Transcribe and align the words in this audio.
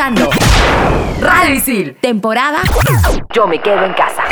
escuchando 0.00 0.30
Radio 1.20 1.54
Isil, 1.54 1.94
temporada 2.00 2.62
Yo 3.34 3.46
me 3.46 3.60
quedo 3.60 3.84
en 3.84 3.92
casa. 3.92 4.22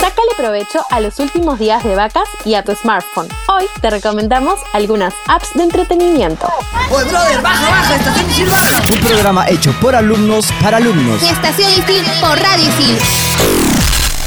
Sácale 0.00 0.30
provecho 0.36 0.80
a 0.90 0.98
los 0.98 1.20
últimos 1.20 1.60
días 1.60 1.84
de 1.84 1.94
vacas 1.94 2.28
y 2.44 2.54
a 2.54 2.64
tu 2.64 2.74
smartphone. 2.74 3.28
Hoy 3.46 3.66
te 3.80 3.88
recomendamos 3.88 4.58
algunas 4.72 5.14
apps 5.28 5.54
de 5.54 5.62
entretenimiento. 5.62 6.48
¡Oye, 6.90 7.04
brother! 7.04 7.40
¡Baja, 7.40 7.70
baja! 7.70 7.94
¡Estación 7.94 8.30
Isil, 8.30 8.50
baja! 8.50 8.82
Un 8.92 9.00
programa 9.06 9.48
hecho 9.48 9.72
por 9.80 9.94
alumnos 9.94 10.50
para 10.60 10.78
alumnos. 10.78 11.22
Estación 11.22 11.70
Isil 11.70 12.04
por 12.20 12.36
Radio 12.36 12.64
Isil. 12.68 12.98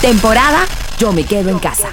Temporada 0.01 0.65
Yo 0.97 1.11
me 1.11 1.25
quedo 1.25 1.49
en 1.49 1.59
casa. 1.59 1.89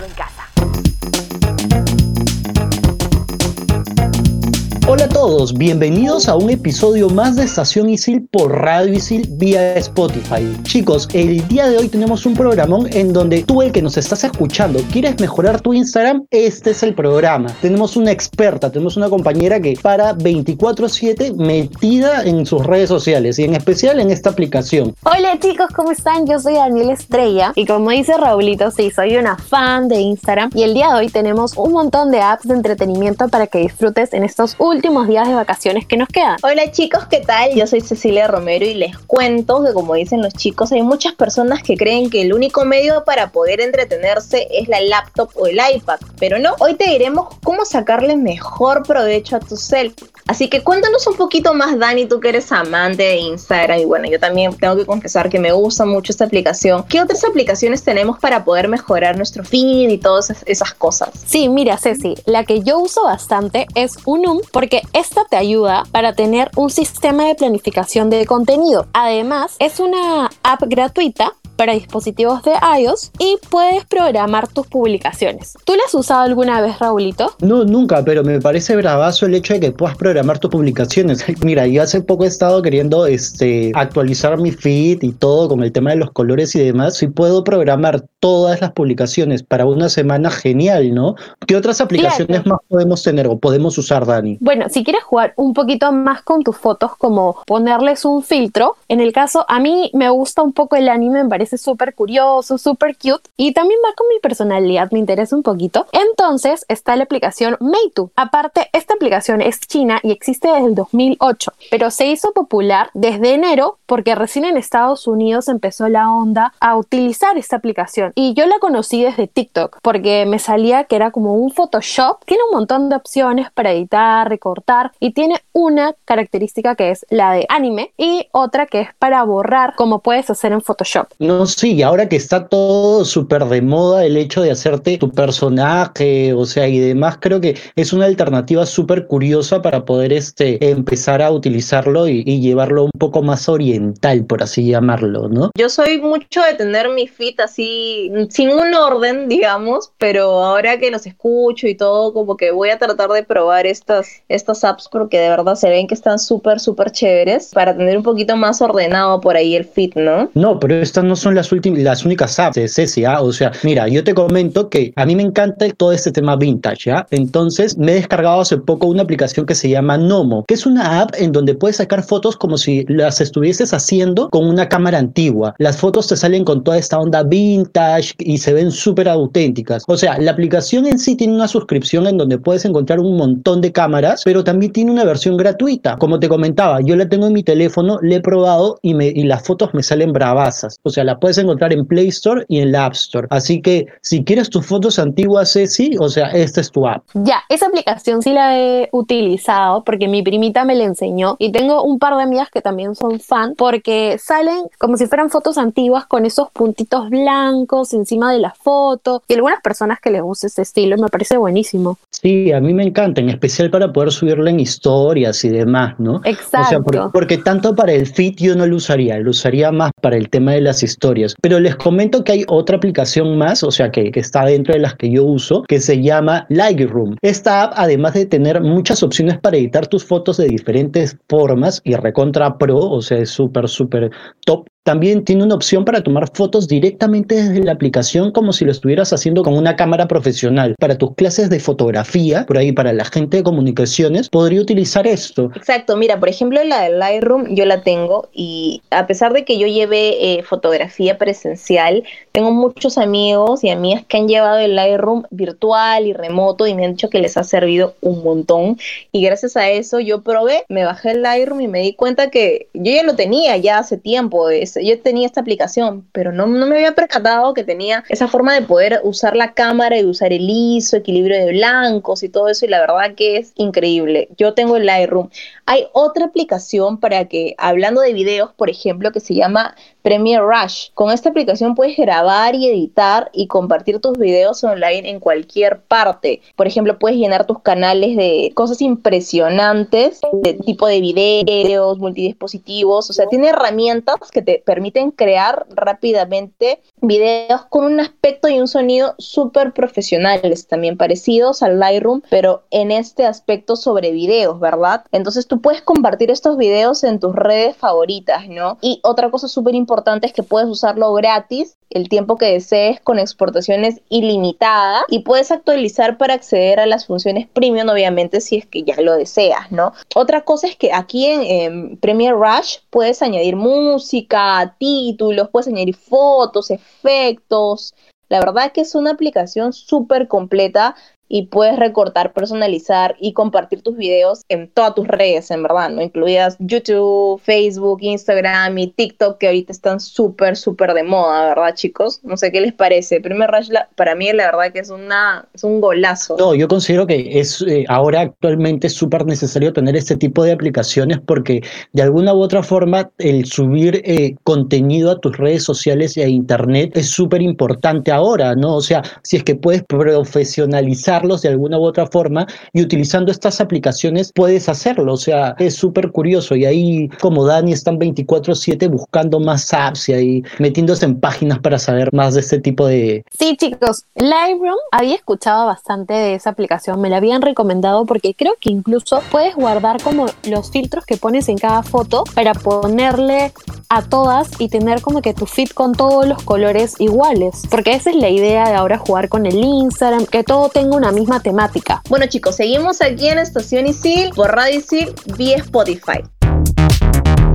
Hola 4.93 5.05
a 5.05 5.09
todos, 5.09 5.55
bienvenidos 5.55 6.29
a 6.29 6.35
un 6.35 6.51
episodio 6.51 7.09
más 7.09 7.37
de 7.37 7.45
Estación 7.45 7.89
Isil 7.89 8.27
por 8.29 8.51
Radio 8.51 8.93
Isil 8.93 9.25
vía 9.35 9.75
Spotify. 9.75 10.43
Chicos, 10.65 11.09
el 11.13 11.47
día 11.47 11.69
de 11.69 11.79
hoy 11.79 11.89
tenemos 11.89 12.27
un 12.27 12.35
programón 12.35 12.89
en 12.93 13.13
donde 13.13 13.45
tú, 13.45 13.63
el 13.63 13.71
que 13.71 13.83
nos 13.83 13.97
estás 13.97 14.25
escuchando, 14.25 14.81
quieres 14.91 15.21
mejorar 15.21 15.61
tu 15.61 15.73
Instagram, 15.75 16.25
este 16.33 16.71
es 16.71 16.83
el 16.83 16.97
programa. 16.97 17.55
Tenemos 17.63 17.97
una 17.97 18.11
experta, 18.11 18.73
tenemos 18.73 18.97
una 18.97 19.09
compañera 19.09 19.61
que 19.61 19.79
para 19.81 20.13
24/7 20.13 21.35
metida 21.35 22.25
en 22.25 22.45
sus 22.45 22.67
redes 22.67 22.89
sociales 22.89 23.39
y 23.39 23.45
en 23.45 23.55
especial 23.55 24.01
en 24.01 24.11
esta 24.11 24.31
aplicación. 24.31 24.97
Hola 25.05 25.39
chicos, 25.39 25.69
¿cómo 25.73 25.93
están? 25.93 26.27
Yo 26.27 26.41
soy 26.41 26.55
Daniel 26.55 26.91
Estrella 26.91 27.53
y 27.55 27.65
como 27.65 27.91
dice 27.91 28.17
Raulito, 28.17 28.73
sí, 28.73 28.91
soy 28.91 29.17
una 29.17 29.39
fan 29.39 29.87
de 29.87 30.01
Instagram 30.01 30.51
y 30.53 30.65
el 30.65 30.75
día 30.75 30.89
de 30.89 30.95
hoy 30.95 31.09
tenemos 31.11 31.57
un 31.57 31.75
montón 31.75 32.11
de 32.11 32.23
apps 32.23 32.49
de 32.49 32.55
entretenimiento 32.55 33.29
para 33.29 33.47
que 33.47 33.61
disfrutes 33.61 34.13
en 34.15 34.25
estos 34.25 34.57
últimos 34.59 34.80
días 34.81 35.29
de 35.29 35.35
vacaciones 35.35 35.87
que 35.87 35.97
nos 35.97 36.09
quedan. 36.09 36.37
Hola 36.43 36.73
chicos, 36.73 37.05
¿qué 37.11 37.21
tal? 37.21 37.55
Yo 37.55 37.67
soy 37.67 37.81
Cecilia 37.81 38.27
Romero 38.27 38.65
y 38.65 38.75
les 38.75 38.97
cuento 38.99 39.63
que 39.63 39.75
como 39.75 39.95
dicen 39.95 40.23
los 40.23 40.33
chicos, 40.33 40.73
hay 40.73 40.83
muchas 40.83 41.13
personas 41.15 41.63
que 41.63 41.77
creen 41.77 42.09
que 42.09 42.23
el 42.23 42.33
único 42.33 42.65
medio 42.65 43.05
para 43.05 43.31
poder 43.31 43.61
entretenerse 43.61 44.49
es 44.51 44.69
la 44.69 44.81
laptop 44.81 45.31
o 45.35 45.47
el 45.47 45.61
iPad, 45.75 46.01
pero 46.19 46.39
no, 46.39 46.55
hoy 46.61 46.75
te 46.75 46.91
diremos 46.91 47.29
cómo 47.45 47.65
sacarle 47.65 48.17
mejor 48.17 48.83
provecho 48.83 49.37
a 49.37 49.41
tu 49.41 49.57
cel. 49.57 49.95
Así 50.27 50.49
que 50.49 50.63
cuéntanos 50.63 51.07
un 51.07 51.17
poquito 51.17 51.55
más, 51.55 51.79
Dani, 51.79 52.07
tú 52.07 52.21
que 52.21 52.31
eres 52.31 52.51
amante 52.53 53.03
de 53.03 53.17
Instagram 53.17 53.81
y 53.81 53.85
bueno, 53.85 54.09
yo 54.09 54.19
también 54.19 54.55
tengo 54.57 54.77
que 54.77 54.87
confesar 54.87 55.29
que 55.29 55.39
me 55.39 55.53
gusta 55.53 55.85
mucho 55.85 56.13
esta 56.13 56.25
aplicación. 56.25 56.85
¿Qué 56.85 57.01
otras 57.01 57.25
aplicaciones 57.25 57.83
tenemos 57.83 58.19
para 58.19 58.45
poder 58.45 58.69
mejorar 58.69 59.17
nuestro 59.17 59.45
feed 59.45 59.89
y 59.89 59.99
todas 59.99 60.31
esas 60.47 60.75
cosas? 60.75 61.11
Sí, 61.27 61.49
mira, 61.49 61.77
Ceci, 61.77 62.15
la 62.27 62.45
que 62.45 62.63
yo 62.63 62.79
uso 62.79 63.05
bastante 63.05 63.67
es 63.75 63.97
Unum 64.05 64.41
porque 64.53 64.83
esta 64.93 65.25
te 65.29 65.37
ayuda 65.37 65.85
para 65.93 66.15
tener 66.15 66.51
un 66.57 66.71
sistema 66.71 67.27
de 67.27 67.35
planificación 67.35 68.11
de 68.11 68.27
contenido. 68.27 68.87
Además, 68.93 69.57
es 69.59 69.81
una 69.81 70.31
app 70.43 70.63
gratuita 70.67 71.35
para 71.61 71.75
dispositivos 71.75 72.43
de 72.43 72.53
iOS 72.81 73.11
y 73.19 73.37
puedes 73.51 73.85
programar 73.85 74.49
tus 74.49 74.67
publicaciones. 74.67 75.59
¿Tú 75.65 75.75
la 75.75 75.83
has 75.87 75.95
usado 75.95 76.23
alguna 76.23 76.63
vez, 76.63 76.79
Raulito? 76.79 77.35
No, 77.41 77.65
nunca, 77.65 78.03
pero 78.03 78.25
me 78.25 78.41
parece 78.41 78.77
bravazo 78.77 79.27
el 79.27 79.35
hecho 79.35 79.53
de 79.53 79.61
que 79.61 79.71
puedas 79.71 79.95
programar 79.95 80.10
tus 80.41 80.51
publicaciones. 80.51 81.25
Mira, 81.45 81.67
yo 81.67 81.83
hace 81.83 82.01
poco 82.01 82.25
he 82.25 82.29
estado 82.29 82.63
queriendo 82.63 83.07
este, 83.07 83.73
actualizar 83.75 84.39
mi 84.39 84.51
feed 84.53 85.03
y 85.03 85.13
todo 85.13 85.49
con 85.49 85.63
el 85.63 85.73
tema 85.73 85.91
de 85.91 85.97
los 85.97 86.11
colores 86.11 86.55
y 86.55 86.61
demás. 86.61 86.97
Si 86.97 87.09
puedo 87.09 87.45
programar 87.45 88.05
todas 88.21 88.61
las 88.61 88.73
publicaciones 88.73 89.43
para 89.43 89.67
una 89.67 89.89
semana, 89.89 90.31
genial, 90.31 90.95
¿no? 90.95 91.15
¿Qué 91.47 91.57
otras 91.57 91.81
aplicaciones 91.81 92.43
Claro. 92.43 92.51
más 92.51 92.61
podemos 92.69 93.03
tener 93.03 93.27
o 93.27 93.39
podemos 93.39 93.77
usar, 93.79 94.07
Dani? 94.07 94.39
Bueno, 94.41 94.67
si 94.69 94.85
quieres 94.85 95.03
jugar 95.05 95.33
un 95.37 95.55
poquito 95.55 95.91
más 95.93 96.23
con 96.23 96.43
tus 96.43 96.57
fotos, 96.57 96.97
como 96.97 97.37
ponerles 97.47 98.05
un 98.05 98.23
filtro, 98.23 98.77
en 98.89 99.01
el 99.01 99.13
caso, 99.13 99.45
a 99.49 99.59
mí 99.61 99.91
me 99.95 100.09
gusta 100.11 100.43
un 100.43 100.53
poco 100.53 100.77
el 100.77 100.89
anime, 100.89 101.23
me 101.25 101.29
parece 101.31 101.59
súper 101.59 101.95
curioso, 101.95 102.59
súper 102.59 102.97
cute 102.97 103.31
y 103.37 103.53
también 103.53 103.81
va 103.85 103.95
con 103.97 104.07
mi 104.09 104.19
personalidad, 104.21 104.91
me 104.91 104.99
interesa 104.99 105.35
un 105.37 105.43
poquito. 105.43 105.87
Entonces 105.93 106.65
está 106.69 106.97
la 106.97 107.05
aplicación 107.05 107.57
Meitu. 107.61 108.11
Aparte, 108.17 108.69
esta 108.73 108.95
aplicación 108.95 109.41
es 109.41 109.61
china 109.61 110.00
y 110.03 110.11
existe 110.11 110.49
desde 110.49 110.67
el 110.67 110.75
2008, 110.75 111.53
pero 111.71 111.91
se 111.91 112.07
hizo 112.07 112.33
popular 112.33 112.91
desde 112.95 113.35
enero 113.35 113.79
porque 113.87 114.15
recién 114.15 114.45
en 114.45 114.57
Estados 114.57 115.07
Unidos 115.07 115.49
empezó 115.49 115.89
la 115.89 116.13
onda 116.13 116.53
a 116.61 116.77
utilizar 116.77 117.37
esta 117.37 117.57
aplicación 117.57 118.13
y 118.15 118.35
yo 118.35 118.47
la 118.47 118.59
conocí 118.59 119.03
desde 119.03 119.27
TikTok 119.27 119.79
porque 119.83 120.27
me 120.27 120.39
salía 120.39 120.85
que 120.85 120.97
era 120.97 121.11
como 121.11 121.35
un 121.35 121.51
Photoshop, 121.51 122.25
tiene 122.25 122.43
un 122.51 122.57
montón 122.57 122.89
de 122.89 122.97
opciones 122.97 123.51
para 123.53 123.73
editar, 123.73 124.29
recortar 124.29 124.93
y 125.01 125.13
tiene 125.13 125.37
una 125.53 125.95
característica 126.05 126.75
que 126.75 126.91
es 126.91 127.07
la 127.11 127.33
de 127.33 127.47
anime 127.49 127.93
y 127.97 128.29
otra 128.33 128.67
que 128.67 128.81
es 128.83 128.89
para 128.99 129.23
borrar 129.25 129.75
como 129.77 130.01
puedes 130.01 130.31
hacer 130.31 130.53
en 130.53 130.61
Photoshop. 130.61 131.09
No, 131.19 131.47
sí, 131.47 131.83
ahora 131.83 132.09
que 132.09 132.17
está 132.17 132.49
todo 132.49 133.05
súper 133.05 133.45
de 133.45 133.63
moda 133.63 134.05
el 134.05 134.17
hecho 134.17 134.43
de 134.43 134.51
hacerte 134.51 134.99
tu 134.99 135.11
personaje, 135.11 136.33
o 136.35 136.45
sea, 136.45 136.69
y 136.69 136.79
demás, 136.79 137.19
creo 137.21 137.41
que 137.41 137.57
es 137.77 137.93
una 137.93 138.07
alternativa 138.07 138.67
súper 138.67 139.07
curiosa 139.07 139.63
para 139.63 139.85
poder 139.91 140.13
este, 140.13 140.71
empezar 140.71 141.21
a 141.21 141.33
utilizarlo 141.33 142.07
y, 142.07 142.23
y 142.25 142.41
llevarlo 142.41 142.85
un 142.85 142.93
poco 142.97 143.23
más 143.23 143.49
oriental, 143.49 144.25
por 144.25 144.41
así 144.41 144.65
llamarlo, 144.65 145.29
¿no? 145.29 145.51
Yo 145.59 145.69
soy 145.69 146.01
mucho 146.01 146.43
de 146.43 146.55
tener 146.55 146.91
mi 146.91 147.09
feed 147.09 147.41
así, 147.41 148.09
sin 148.29 148.51
un 148.51 148.73
orden, 148.73 149.29
digamos, 149.29 149.91
pero 149.99 150.45
ahora 150.45 150.79
que 150.79 150.93
los 150.93 151.07
escucho 151.07 151.67
y 151.67 151.75
todo, 151.75 152.13
como 152.13 152.37
que 152.37 152.53
voy 152.53 152.71
a 152.71 152.79
tratar 152.79 153.11
de 153.11 153.25
probar 153.25 153.67
estas, 153.67 154.07
estas 154.29 154.63
apps 154.63 154.89
porque 154.89 155.19
de 155.19 155.29
verdad 155.29 155.57
se 155.57 155.69
ven 155.69 155.89
que 155.89 155.95
están 155.95 156.21
súper, 156.21 156.61
súper 156.61 156.93
chéveres 156.93 157.51
para 157.53 157.77
tener 157.77 157.97
un 157.97 158.05
poquito 158.05 158.37
más 158.37 158.63
ordenado 158.63 159.21
por 159.21 159.35
ahí 159.35 159.57
el 159.57 159.65
feed, 159.65 159.97
¿no? 159.97 160.31
No, 160.35 160.61
pero 160.61 160.77
estas 160.77 161.03
no 161.03 161.17
son 161.17 161.35
las 161.35 161.51
las 161.51 162.05
únicas 162.05 162.39
apps 162.39 162.55
de 162.55 162.69
Ceci, 162.69 163.05
¿ah? 163.05 163.21
O 163.21 163.33
sea, 163.33 163.51
mira, 163.65 163.89
yo 163.89 164.05
te 164.05 164.15
comento 164.15 164.69
que 164.69 164.93
a 164.95 165.05
mí 165.05 165.17
me 165.17 165.25
encanta 165.25 165.69
todo 165.77 165.91
este 165.91 166.13
tema 166.13 166.37
vintage, 166.37 166.91
¿ya? 166.91 167.09
Entonces 167.11 167.77
me 167.77 167.91
he 167.91 167.95
descargado 167.97 168.43
hace 168.43 168.57
poco 168.57 168.87
una 168.87 169.03
aplicación 169.03 169.47
que 169.47 169.57
se 169.57 169.69
llama 169.69 169.80
Nomo, 169.83 170.45
que 170.47 170.55
es 170.55 170.67
una 170.67 171.01
app 171.01 171.11
en 171.19 171.33
donde 171.33 171.55
puedes 171.55 171.77
sacar 171.77 172.03
fotos 172.03 172.37
como 172.37 172.57
si 172.57 172.85
las 172.89 173.21
estuvieses 173.21 173.73
haciendo 173.73 174.29
con 174.31 174.47
una 174.47 174.69
cámara 174.69 174.99
antigua. 174.99 175.55
Las 175.59 175.79
fotos 175.79 176.09
te 176.09 176.17
salen 176.17 176.45
con 176.45 176.63
toda 176.65 176.79
esta 176.79 176.99
onda 176.99 177.23
vintage 177.23 178.15
y 178.19 178.39
se 178.39 178.53
ven 178.53 178.71
súper 178.71 179.09
auténticas. 179.09 179.85
O 179.87 179.97
sea, 179.97 180.19
la 180.19 180.31
aplicación 180.31 180.87
en 180.87 180.99
sí 180.99 181.17
tiene 181.17 181.35
una 181.35 181.49
suscripción 181.49 182.07
en 182.07 182.19
donde 182.19 182.39
puedes 182.39 182.65
encontrar 182.65 183.01
un 183.01 183.17
montón 183.17 183.61
de 183.61 183.73
cámaras, 183.73 184.23
pero 184.25 184.45
también 184.45 184.73
tiene 184.73 184.91
una 184.91 185.05
versión 185.05 185.37
gratuita. 185.37 185.97
Como 185.99 186.19
te 186.19 186.29
comentaba, 186.29 186.81
yo 186.81 186.97
la 186.97 187.09
tengo 187.09 187.27
en 187.27 187.33
mi 187.33 187.43
teléfono, 187.43 187.99
la 188.03 188.17
he 188.17 188.21
probado 188.21 188.79
y 188.83 189.23
las 189.25 189.43
fotos 189.43 189.73
me 189.75 189.83
salen 189.83 190.13
bravasas. 190.13 190.79
O 190.83 190.91
sea, 190.91 191.05
la 191.05 191.19
puedes 191.19 191.39
encontrar 191.39 191.73
en 191.73 191.87
Play 191.87 192.09
Store 192.09 192.45
y 192.49 192.59
en 192.61 192.73
la 192.73 192.87
App 192.87 192.95
Store. 192.95 193.27
Así 193.31 193.61
que 193.61 193.87
si 194.03 194.25
quieres 194.25 194.51
tus 194.51 194.67
fotos 194.67 194.99
antiguas, 194.99 195.53
Ceci, 195.53 195.97
o 195.99 196.09
sea, 196.09 196.29
esta 196.29 196.61
es 196.61 196.71
tu 196.71 196.87
app. 196.87 197.05
Ya, 197.15 197.43
esa 197.49 197.67
aplicación 197.67 198.23
sí 198.23 198.33
la 198.33 198.59
he 198.59 198.89
utilizado 198.93 199.70
porque 199.85 200.09
mi 200.09 200.23
primita 200.23 200.65
me 200.65 200.75
la 200.75 200.85
enseñó 200.85 201.37
y 201.39 201.53
tengo 201.53 201.83
un 201.83 201.99
par 201.99 202.17
de 202.17 202.23
amigas 202.23 202.49
que 202.53 202.61
también 202.61 202.95
son 202.95 203.21
fan 203.21 203.55
porque 203.57 204.17
salen 204.19 204.65
como 204.79 204.97
si 204.97 205.07
fueran 205.07 205.31
fotos 205.31 205.57
antiguas 205.59 206.07
con 206.07 206.27
esos 206.27 206.51
puntitos 206.51 207.09
blancos 207.11 207.93
encima 207.95 208.33
de 208.33 208.39
la 208.39 208.51
foto 208.51 209.23
y 209.29 209.35
algunas 209.35 209.61
personas 209.63 209.99
que 210.01 210.11
les 210.11 210.23
gusta 210.23 210.47
ese 210.49 210.63
estilo 210.63 210.97
me 210.99 211.09
parece 211.09 211.37
buenísimo. 211.37 211.99
Sí, 212.11 212.53
a 212.53 212.61
mí 212.61 212.75
me 212.75 212.85
encanta, 212.85 213.21
en 213.21 213.31
especial 213.31 213.71
para 213.71 213.93
poder 213.93 214.11
subirla 214.13 214.51
en 214.51 214.61
historias 214.61 215.45
y 215.45 215.49
demás, 215.49 215.95
¿no? 215.99 216.21
Exacto. 216.25 216.67
O 216.67 216.69
sea, 216.69 216.81
por- 216.81 217.13
porque 217.13 217.39
tanto 217.39 217.75
para 217.75 217.93
el 217.93 218.07
feed 218.07 218.35
yo 218.37 218.55
no 218.57 218.67
lo 218.67 218.77
usaría, 218.77 219.19
lo 219.19 219.31
usaría 219.31 219.71
más 219.73 219.91
para 220.01 220.17
el 220.17 220.29
tema 220.29 220.53
de 220.53 220.61
las 220.61 220.83
historias. 220.83 221.35
Pero 221.41 221.61
les 221.61 221.77
comento 221.77 222.25
que 222.25 222.33
hay 222.33 222.45
otra 222.49 222.77
aplicación 222.77 223.39
más, 223.39 223.63
o 223.63 223.71
sea, 223.71 223.91
que, 223.91 224.11
que 224.11 224.21
está 224.21 224.45
dentro 224.45 224.75
de 224.75 224.81
las 224.81 224.95
que 224.97 225.11
yo 225.11 225.25
uso, 225.25 225.63
que 225.69 225.81
se 225.81 226.03
llama 226.03 226.47
Lightroom. 226.49 227.17
Esta 227.23 227.63
app, 227.65 227.73
además 227.77 228.15
de 228.15 228.27
tener 228.27 228.61
muchas 228.61 229.03
opciones 229.03 229.39
para 229.39 229.57
editar 229.61 229.87
tus 229.87 230.05
fotos 230.05 230.37
de 230.37 230.49
diferentes 230.49 231.17
formas 231.29 231.81
y 231.85 231.95
recontra 231.95 232.59
pro, 232.59 232.79
o 232.79 233.03
sea, 233.03 233.19
es 233.19 233.31
súper, 233.31 233.69
súper 233.69 234.11
top. 234.45 234.67
También 234.91 235.25
tiene 235.25 235.45
una 235.45 235.55
opción 235.55 235.85
para 235.85 236.03
tomar 236.03 236.29
fotos 236.35 236.67
directamente 236.67 237.37
desde 237.37 237.63
la 237.63 237.71
aplicación 237.71 238.33
como 238.33 238.53
si 238.53 238.65
lo 238.65 238.73
estuvieras 238.73 239.13
haciendo 239.13 239.45
con 239.45 239.55
una 239.55 239.77
cámara 239.77 240.09
profesional. 240.09 240.75
Para 240.81 240.99
tus 240.99 241.15
clases 241.15 241.49
de 241.49 241.61
fotografía, 241.61 242.45
por 242.45 242.59
ahí 242.59 242.73
para 242.73 242.93
la 242.93 243.05
gente 243.05 243.37
de 243.37 243.45
comunicaciones, 243.45 244.29
podría 244.29 244.61
utilizar 244.61 245.07
esto. 245.07 245.53
Exacto, 245.55 245.97
mira, 245.97 246.19
por 246.19 246.29
ejemplo, 246.29 246.65
la 246.65 246.83
de 246.83 246.99
Lightroom 246.99 247.55
yo 247.55 247.67
la 247.67 247.83
tengo 247.83 248.31
y 248.35 248.83
a 248.91 249.07
pesar 249.07 249.33
de 249.33 249.45
que 249.45 249.59
yo 249.59 249.69
llevé 249.69 250.39
eh, 250.39 250.43
fotografía 250.43 251.19
presencial, 251.19 252.03
tengo 252.33 252.51
muchos 252.51 252.99
amigos 252.99 253.63
y 253.63 253.71
amigas 253.71 254.05
que 254.09 254.17
han 254.17 254.27
llevado 254.27 254.59
el 254.59 254.75
Lightroom 254.75 255.23
virtual 255.31 256.09
y 256.09 256.15
remoto 256.15 256.67
y 256.67 256.75
me 256.75 256.85
han 256.85 256.95
dicho 256.95 257.11
que 257.11 257.21
les 257.21 257.37
ha 257.37 257.45
servido 257.45 257.95
un 258.01 258.25
montón 258.25 258.77
y 259.13 259.23
gracias 259.23 259.57
a 259.57 259.71
eso 259.71 260.01
yo 260.01 260.23
probé, 260.23 260.65
me 260.69 260.85
bajé 260.85 261.13
el 261.13 261.23
Lightroom 261.23 261.61
y 261.61 261.69
me 261.69 261.79
di 261.79 261.95
cuenta 261.95 262.31
que 262.31 262.67
yo 262.75 262.93
ya 262.93 263.05
lo 263.05 263.15
tenía 263.15 263.57
ya 263.57 263.79
hace 263.79 263.97
tiempo, 263.97 264.51
es, 264.51 264.80
yo 264.83 265.01
tenía 265.01 265.27
esta 265.27 265.41
aplicación, 265.41 266.07
pero 266.13 266.33
no, 266.33 266.47
no 266.47 266.67
me 266.67 266.77
había 266.77 266.95
percatado 266.95 267.55
que 267.55 267.65
tenía 267.65 268.05
esa 268.09 268.29
forma 268.29 268.55
de 268.55 268.63
poder 268.63 269.01
usar 269.05 269.37
la 269.37 269.53
cámara 269.55 269.99
y 269.99 270.05
usar 270.05 270.33
el 270.33 270.49
ISO, 270.49 270.97
equilibrio 270.97 271.37
de 271.37 271.53
blancos 271.53 272.23
y 272.23 272.29
todo 272.29 272.49
eso, 272.49 272.65
y 272.65 272.69
la 272.69 272.81
verdad 272.81 273.15
que 273.15 273.37
es 273.37 273.53
increíble. 273.57 274.29
Yo 274.37 274.55
tengo 274.55 274.77
el 274.77 274.87
Lightroom. 274.87 275.31
Hay 275.67 275.87
otra 275.93 276.27
aplicación 276.27 276.99
para 276.99 277.27
que, 277.27 277.55
hablando 277.59 278.01
de 278.01 278.13
videos, 278.13 278.53
por 278.55 278.71
ejemplo, 278.71 279.13
que 279.13 279.21
se 279.21 279.35
llama 279.35 279.75
Premiere 280.03 280.43
Rush. 280.43 280.89
Con 280.95 281.11
esta 281.11 281.29
aplicación 281.29 281.75
puedes 281.75 281.97
grabar 281.97 282.55
y 282.55 282.69
editar 282.69 283.31
y 283.33 283.47
compartir 283.47 284.01
tus 284.01 284.17
videos 284.17 284.65
online 284.65 285.09
en 285.11 285.21
cualquier 285.21 285.83
parte. 285.83 286.41
Por 286.57 286.67
ejemplo, 286.67 286.99
puedes 286.99 287.19
llenar 287.19 287.47
tus 287.47 287.61
canales 287.61 288.17
de 288.17 288.53
cosas 288.55 288.81
impresionantes, 288.81 290.21
de 290.33 290.55
tipo 290.55 290.87
de 290.87 291.01
videos, 291.01 291.99
multidispositivos. 291.99 293.11
O 293.11 293.13
sea, 293.13 293.27
tiene 293.27 293.49
herramientas 293.49 294.17
que 294.31 294.43
te 294.43 294.63
permiten 294.65 295.11
crear 295.11 295.67
rápidamente 295.71 296.81
videos 297.03 297.67
con 297.69 297.85
un 297.85 298.01
aspecto 298.01 298.49
y 298.49 298.59
un 298.59 298.69
sonido 298.69 299.15
súper 299.19 299.73
profesionales, 299.73 300.67
también 300.67 300.97
parecidos 300.97 301.63
al 301.63 301.79
Lightroom, 301.79 302.23
pero 302.31 302.63
en 302.71 302.91
este 302.91 303.27
aspecto 303.27 303.77
sobre 303.77 304.13
videos, 304.13 304.59
¿verdad? 304.61 305.05
Entonces 305.13 305.47
tú 305.47 305.61
puedes 305.61 305.83
compartir 305.83 306.31
estos 306.31 306.57
videos 306.57 307.05
en 307.05 307.21
tus 307.21 307.35
redes 307.35 307.77
favoritas, 307.77 308.49
¿no? 308.49 308.79
Y 308.81 309.01
otra 309.03 309.31
cosa 309.31 309.49
súper 309.49 309.75
importante 309.75 309.90
es 310.23 310.33
que 310.33 310.43
puedes 310.43 310.69
usarlo 310.69 311.13
gratis 311.15 311.77
el 311.91 312.09
tiempo 312.09 312.37
que 312.37 312.47
desees 312.47 313.01
con 313.01 313.19
exportaciones 313.19 314.01
ilimitadas 314.09 315.03
y 315.09 315.21
puedes 315.21 315.51
actualizar 315.51 316.19
para 316.19 316.35
acceder 316.35 316.79
a 316.79 316.87
las 316.87 317.07
funciones 317.07 317.49
premium, 317.49 317.89
obviamente, 317.89 318.41
si 318.41 318.57
es 318.57 318.67
que 318.67 318.85
ya 318.85 319.01
lo 319.01 319.17
deseas, 319.17 319.73
¿no? 319.73 319.93
Otra 320.15 320.43
cosa 320.43 320.69
es 320.69 320.77
que 320.77 320.93
aquí 320.93 321.27
en, 321.27 321.43
en 321.43 321.97
Premiere 321.97 322.37
Rush 322.37 322.79
puedes 322.91 323.23
añadir 323.23 323.57
música, 323.57 324.77
títulos, 324.79 325.49
puedes 325.51 325.69
añadir 325.69 325.97
fotos, 325.97 326.71
efectos. 326.71 327.95
La 328.29 328.39
verdad 328.39 328.71
que 328.71 328.83
es 328.83 328.95
una 328.95 329.11
aplicación 329.11 329.73
súper 329.73 330.29
completa 330.29 330.95
y 331.33 331.47
puedes 331.47 331.79
recortar, 331.79 332.33
personalizar 332.33 333.15
y 333.21 333.33
compartir 333.33 333.83
tus 333.83 333.97
videos 333.97 334.43
en 334.49 334.69
todas 334.69 334.97
tus 334.97 335.07
redes, 335.07 335.51
en 335.53 335.63
verdad, 335.63 335.89
¿no? 335.89 336.03
Incluidas 336.03 336.57
YouTube, 336.59 337.41
Facebook, 337.41 337.99
Instagram 338.03 338.77
y 338.77 338.89
TikTok, 338.89 339.39
que 339.39 339.47
ahorita 339.47 339.71
están 339.71 340.01
súper, 340.01 340.57
súper 340.57 340.93
de 340.93 341.05
moda, 341.05 341.47
¿verdad, 341.47 341.75
chicos? 341.75 342.19
No 342.25 342.37
sé 342.37 342.51
qué 342.51 342.61
les 342.61 342.73
parece. 342.73 343.21
Primer 343.21 343.49
Rush, 343.49 343.71
para 343.95 344.17
mí, 344.17 344.33
la 344.33 344.47
verdad 344.47 344.73
que 344.73 344.81
es, 344.81 344.91
una, 344.91 345.47
es 345.55 345.63
un 345.63 345.81
golazo. 345.81 346.37
No, 346.37 346.57
yo 346.57 346.67
considero 346.67 347.07
que 347.07 347.39
es 347.39 347.63
eh, 347.63 347.85
ahora 347.89 348.23
actualmente 348.23 348.89
es 348.89 348.95
súper 348.95 349.25
necesario 349.25 349.73
tener 349.73 349.95
este 349.95 350.17
tipo 350.17 350.43
de 350.43 350.51
aplicaciones 350.51 351.21
porque 351.25 351.63
de 351.93 352.03
alguna 352.03 352.35
u 352.35 352.41
otra 352.41 352.65
forma 352.65 353.09
el 353.19 353.45
subir 353.45 354.03
eh, 354.05 354.35
contenido 354.43 355.13
a 355.13 355.21
tus 355.21 355.37
redes 355.37 355.63
sociales 355.63 356.17
y 356.17 356.23
a 356.23 356.29
internet 356.29 356.91
es 356.97 357.09
súper 357.11 357.41
importante 357.41 358.11
ahora, 358.11 358.57
¿no? 358.57 358.75
O 358.75 358.81
sea, 358.81 359.03
si 359.23 359.37
es 359.37 359.45
que 359.45 359.55
puedes 359.55 359.85
profesionalizar 359.85 361.20
de 361.21 361.49
alguna 361.49 361.79
u 361.79 361.85
otra 361.85 362.07
forma 362.07 362.47
y 362.73 362.83
utilizando 362.83 363.31
estas 363.31 363.61
aplicaciones 363.61 364.33
puedes 364.35 364.69
hacerlo. 364.69 365.13
O 365.13 365.17
sea, 365.17 365.55
es 365.59 365.75
súper 365.75 366.11
curioso 366.11 366.57
y 366.57 366.65
ahí 366.65 367.09
como 367.21 367.45
Dani 367.45 367.73
están 367.73 367.99
24/7 367.99 368.89
buscando 368.89 369.39
más 369.39 369.73
apps 369.73 370.09
y 370.09 370.13
ahí 370.13 370.43
metiéndose 370.59 371.05
en 371.05 371.21
páginas 371.21 371.59
para 371.59 371.79
saber 371.79 372.13
más 372.13 372.35
de 372.35 372.41
este 372.41 372.59
tipo 372.59 372.87
de... 372.87 373.25
Sí, 373.39 373.57
chicos, 373.57 374.05
Lightroom 374.15 374.79
había 374.93 375.15
escuchado 375.15 375.67
bastante 375.67 376.15
de 376.15 376.35
esa 376.35 376.51
aplicación, 376.51 377.01
me 377.01 377.11
la 377.11 377.19
habían 377.19 377.43
recomendado 377.43 378.07
porque 378.07 378.35
creo 378.35 378.55
que 378.61 378.71
incluso 378.71 379.21
puedes 379.31 379.55
guardar 379.55 380.03
como 380.03 380.27
los 380.49 380.71
filtros 380.71 381.05
que 381.05 381.17
pones 381.17 381.49
en 381.49 381.59
cada 381.59 381.83
foto 381.83 382.25
para 382.35 382.55
ponerle 382.55 383.53
a 383.89 384.03
todas 384.03 384.49
y 384.59 384.69
tener 384.69 385.01
como 385.01 385.21
que 385.21 385.35
tu 385.35 385.47
feed 385.47 385.71
con 385.71 385.93
todos 385.93 386.27
los 386.27 386.43
colores 386.45 386.95
iguales, 387.01 387.63
porque 387.71 387.93
esa 387.93 388.11
es 388.11 388.17
la 388.17 388.29
idea 388.29 388.69
de 388.69 388.75
ahora 388.75 388.99
jugar 388.99 389.29
con 389.29 389.47
el 389.47 389.57
Instagram, 389.57 390.27
que 390.27 390.45
todo 390.45 390.69
tenga 390.69 390.97
una 390.97 391.10
misma 391.13 391.41
temática. 391.41 392.03
Bueno 392.09 392.27
chicos, 392.27 392.57
seguimos 392.57 393.01
aquí 393.01 393.29
en 393.29 393.39
Estación 393.39 393.87
Isil 393.87 394.31
por 394.35 394.51
Radio 394.55 394.79
Isil 394.79 395.15
vía 395.37 395.57
Spotify. 395.57 396.23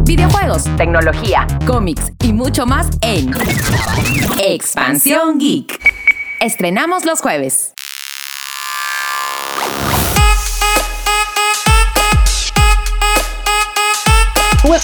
Videojuegos, 0.05 0.63
tecnología, 0.77 1.47
cómics 1.65 2.11
y 2.23 2.31
mucho 2.31 2.65
más 2.65 2.89
en 3.01 3.31
Expansión 4.39 5.39
Geek. 5.39 5.79
Estrenamos 6.39 7.05
los 7.05 7.21
jueves. 7.21 7.74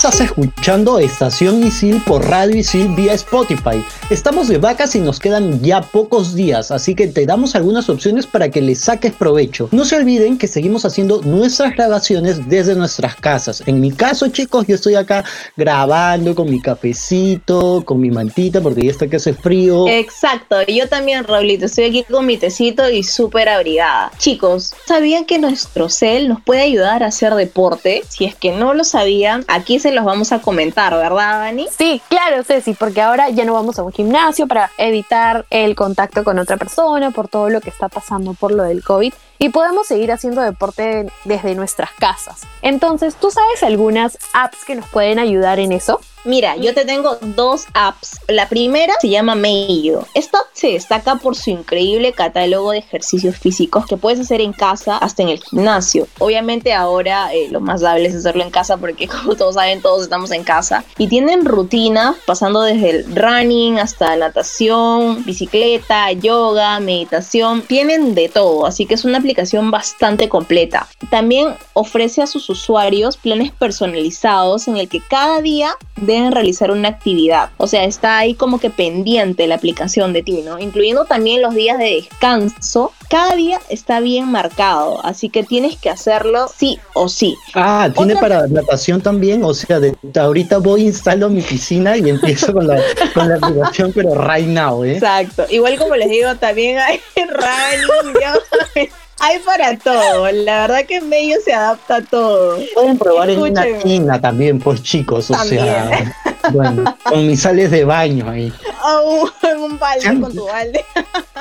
Estás 0.03 0.21
escuchando 0.21 0.97
Estación 0.97 1.61
Isil 1.61 2.01
por 2.07 2.27
Radio 2.27 2.57
Isil 2.57 2.87
vía 2.95 3.13
Spotify. 3.13 3.85
Estamos 4.09 4.47
de 4.47 4.57
vacas 4.57 4.95
y 4.95 4.99
nos 4.99 5.19
quedan 5.19 5.61
ya 5.61 5.81
pocos 5.81 6.33
días, 6.33 6.71
así 6.71 6.95
que 6.95 7.05
te 7.05 7.27
damos 7.27 7.53
algunas 7.53 7.87
opciones 7.87 8.25
para 8.25 8.49
que 8.49 8.61
le 8.61 8.73
saques 8.73 9.13
provecho. 9.13 9.69
No 9.71 9.85
se 9.85 9.97
olviden 9.97 10.39
que 10.39 10.47
seguimos 10.47 10.85
haciendo 10.85 11.21
nuestras 11.21 11.75
grabaciones 11.75 12.49
desde 12.49 12.73
nuestras 12.73 13.15
casas. 13.15 13.61
En 13.67 13.79
mi 13.79 13.91
caso, 13.91 14.29
chicos, 14.29 14.65
yo 14.65 14.73
estoy 14.73 14.95
acá 14.95 15.23
grabando 15.55 16.33
con 16.33 16.49
mi 16.49 16.59
cafecito, 16.59 17.83
con 17.85 18.01
mi 18.01 18.09
mantita, 18.09 18.59
porque 18.59 18.81
ya 18.81 18.89
está 18.89 19.07
que 19.07 19.17
hace 19.17 19.35
frío. 19.35 19.87
Exacto, 19.87 20.63
yo 20.63 20.89
también, 20.89 21.25
Raulito, 21.25 21.67
estoy 21.67 21.83
aquí 21.83 22.05
con 22.09 22.25
mi 22.25 22.37
tecito 22.37 22.89
y 22.89 23.03
súper 23.03 23.49
abrigada. 23.49 24.11
Chicos, 24.17 24.73
¿sabían 24.87 25.25
que 25.25 25.37
nuestro 25.37 25.89
cel 25.89 26.27
nos 26.27 26.41
puede 26.41 26.61
ayudar 26.61 27.03
a 27.03 27.07
hacer 27.07 27.35
deporte? 27.35 28.01
Si 28.09 28.25
es 28.25 28.33
que 28.33 28.51
no 28.51 28.73
lo 28.73 28.83
sabían, 28.83 29.45
aquí 29.47 29.77
se 29.77 29.90
los 29.91 30.05
vamos 30.05 30.31
a 30.31 30.39
comentar, 30.39 30.93
¿verdad, 30.93 31.39
Dani? 31.39 31.67
Sí, 31.75 32.01
claro, 32.09 32.43
Ceci, 32.43 32.73
porque 32.73 33.01
ahora 33.01 33.29
ya 33.29 33.45
no 33.45 33.53
vamos 33.53 33.77
a 33.79 33.83
un 33.83 33.91
gimnasio 33.91 34.47
para 34.47 34.71
evitar 34.77 35.45
el 35.49 35.75
contacto 35.75 36.23
con 36.23 36.39
otra 36.39 36.57
persona 36.57 37.11
por 37.11 37.27
todo 37.27 37.49
lo 37.49 37.61
que 37.61 37.69
está 37.69 37.89
pasando 37.89 38.33
por 38.33 38.51
lo 38.51 38.63
del 38.63 38.83
COVID 38.83 39.13
y 39.39 39.49
podemos 39.49 39.87
seguir 39.87 40.11
haciendo 40.11 40.41
deporte 40.41 41.11
desde 41.25 41.55
nuestras 41.55 41.91
casas. 41.91 42.41
Entonces, 42.61 43.15
¿tú 43.15 43.31
sabes 43.31 43.63
algunas 43.63 44.17
apps 44.33 44.63
que 44.65 44.75
nos 44.75 44.87
pueden 44.87 45.19
ayudar 45.19 45.59
en 45.59 45.71
eso? 45.71 45.99
Mira, 46.23 46.55
yo 46.55 46.73
te 46.75 46.85
tengo 46.85 47.17
dos 47.21 47.65
apps. 47.73 48.19
La 48.27 48.47
primera 48.47 48.93
se 49.01 49.09
llama 49.09 49.33
Meio. 49.33 50.05
Esta 50.13 50.37
se 50.53 50.67
destaca 50.67 51.15
por 51.15 51.35
su 51.35 51.49
increíble 51.49 52.13
catálogo 52.13 52.71
de 52.71 52.77
ejercicios 52.77 53.35
físicos 53.37 53.87
que 53.87 53.97
puedes 53.97 54.19
hacer 54.19 54.39
en 54.39 54.53
casa 54.53 54.97
hasta 54.97 55.23
en 55.23 55.29
el 55.29 55.43
gimnasio. 55.43 56.07
Obviamente 56.19 56.73
ahora 56.73 57.33
eh, 57.33 57.47
lo 57.49 57.59
más 57.59 57.81
dable 57.81 58.07
es 58.07 58.15
hacerlo 58.15 58.43
en 58.43 58.51
casa 58.51 58.77
porque 58.77 59.07
como 59.07 59.35
todos 59.35 59.55
saben 59.55 59.81
todos 59.81 60.03
estamos 60.03 60.31
en 60.31 60.43
casa. 60.43 60.83
Y 60.99 61.07
tienen 61.07 61.43
rutinas 61.43 62.15
pasando 62.27 62.61
desde 62.61 62.91
el 62.91 63.15
running 63.15 63.79
hasta 63.79 64.15
natación, 64.15 65.25
bicicleta, 65.25 66.11
yoga, 66.11 66.79
meditación. 66.79 67.63
Tienen 67.63 68.13
de 68.13 68.29
todo, 68.29 68.67
así 68.67 68.85
que 68.85 68.93
es 68.93 69.05
una 69.05 69.17
aplicación 69.17 69.71
bastante 69.71 70.29
completa. 70.29 70.87
También 71.09 71.55
ofrece 71.73 72.21
a 72.21 72.27
sus 72.27 72.47
usuarios 72.49 73.17
planes 73.17 73.51
personalizados 73.51 74.67
en 74.67 74.77
el 74.77 74.87
que 74.87 75.01
cada 75.01 75.41
día 75.41 75.75
deben 76.11 76.31
realizar 76.31 76.71
una 76.71 76.89
actividad. 76.89 77.49
O 77.57 77.67
sea, 77.67 77.83
está 77.83 78.17
ahí 78.17 78.33
como 78.33 78.59
que 78.59 78.69
pendiente 78.69 79.47
la 79.47 79.55
aplicación 79.55 80.13
de 80.13 80.23
ti, 80.23 80.41
¿no? 80.43 80.59
Incluyendo 80.59 81.05
también 81.05 81.41
los 81.41 81.55
días 81.55 81.77
de 81.77 81.95
descanso. 81.95 82.91
Cada 83.09 83.35
día 83.35 83.59
está 83.69 83.99
bien 83.99 84.31
marcado, 84.31 85.03
así 85.03 85.29
que 85.29 85.43
tienes 85.43 85.75
que 85.77 85.89
hacerlo 85.89 86.47
sí 86.55 86.79
o 86.93 87.09
sí. 87.09 87.35
Ah, 87.53 87.89
tiene 87.95 88.15
para 88.15 88.47
natación 88.47 89.01
también, 89.01 89.43
o 89.43 89.53
sea, 89.53 89.79
de, 89.79 89.95
ahorita 90.17 90.59
voy, 90.59 90.83
instalo 90.83 91.29
mi 91.29 91.41
piscina 91.41 91.97
y 91.97 92.09
empiezo 92.09 92.53
con 92.53 92.67
la, 92.67 92.81
con 93.13 93.27
la 93.27 93.35
aplicación, 93.35 93.91
pero 93.93 94.15
right 94.15 94.47
now, 94.47 94.83
¿eh? 94.83 94.93
Exacto. 94.93 95.45
Igual 95.49 95.77
como 95.77 95.95
les 95.95 96.09
digo, 96.09 96.35
también 96.35 96.77
hay 96.79 97.01
running, 97.15 98.89
hay 99.21 99.39
para 99.39 99.77
todo. 99.77 100.31
La 100.31 100.61
verdad 100.61 100.85
que 100.85 100.97
en 100.97 101.09
medio 101.09 101.37
se 101.43 101.53
adapta 101.53 101.97
a 101.97 102.01
todo. 102.01 102.57
Pueden 102.73 102.97
probar 102.97 103.29
en 103.29 103.39
una 103.39 103.65
tina 103.83 104.19
también, 104.19 104.59
pues 104.59 104.81
chicos. 104.81 105.29
O 105.29 105.35
sea, 105.35 106.13
bueno, 106.51 106.97
con 107.03 107.27
mis 107.27 107.41
sales 107.41 107.71
de 107.71 107.85
baño 107.85 108.29
ahí. 108.29 108.51
Oh, 108.83 109.29
en 109.43 109.57
un 109.59 109.79
balde 109.79 110.19
con 110.19 110.33
tu 110.33 110.45
balde. 110.45 110.83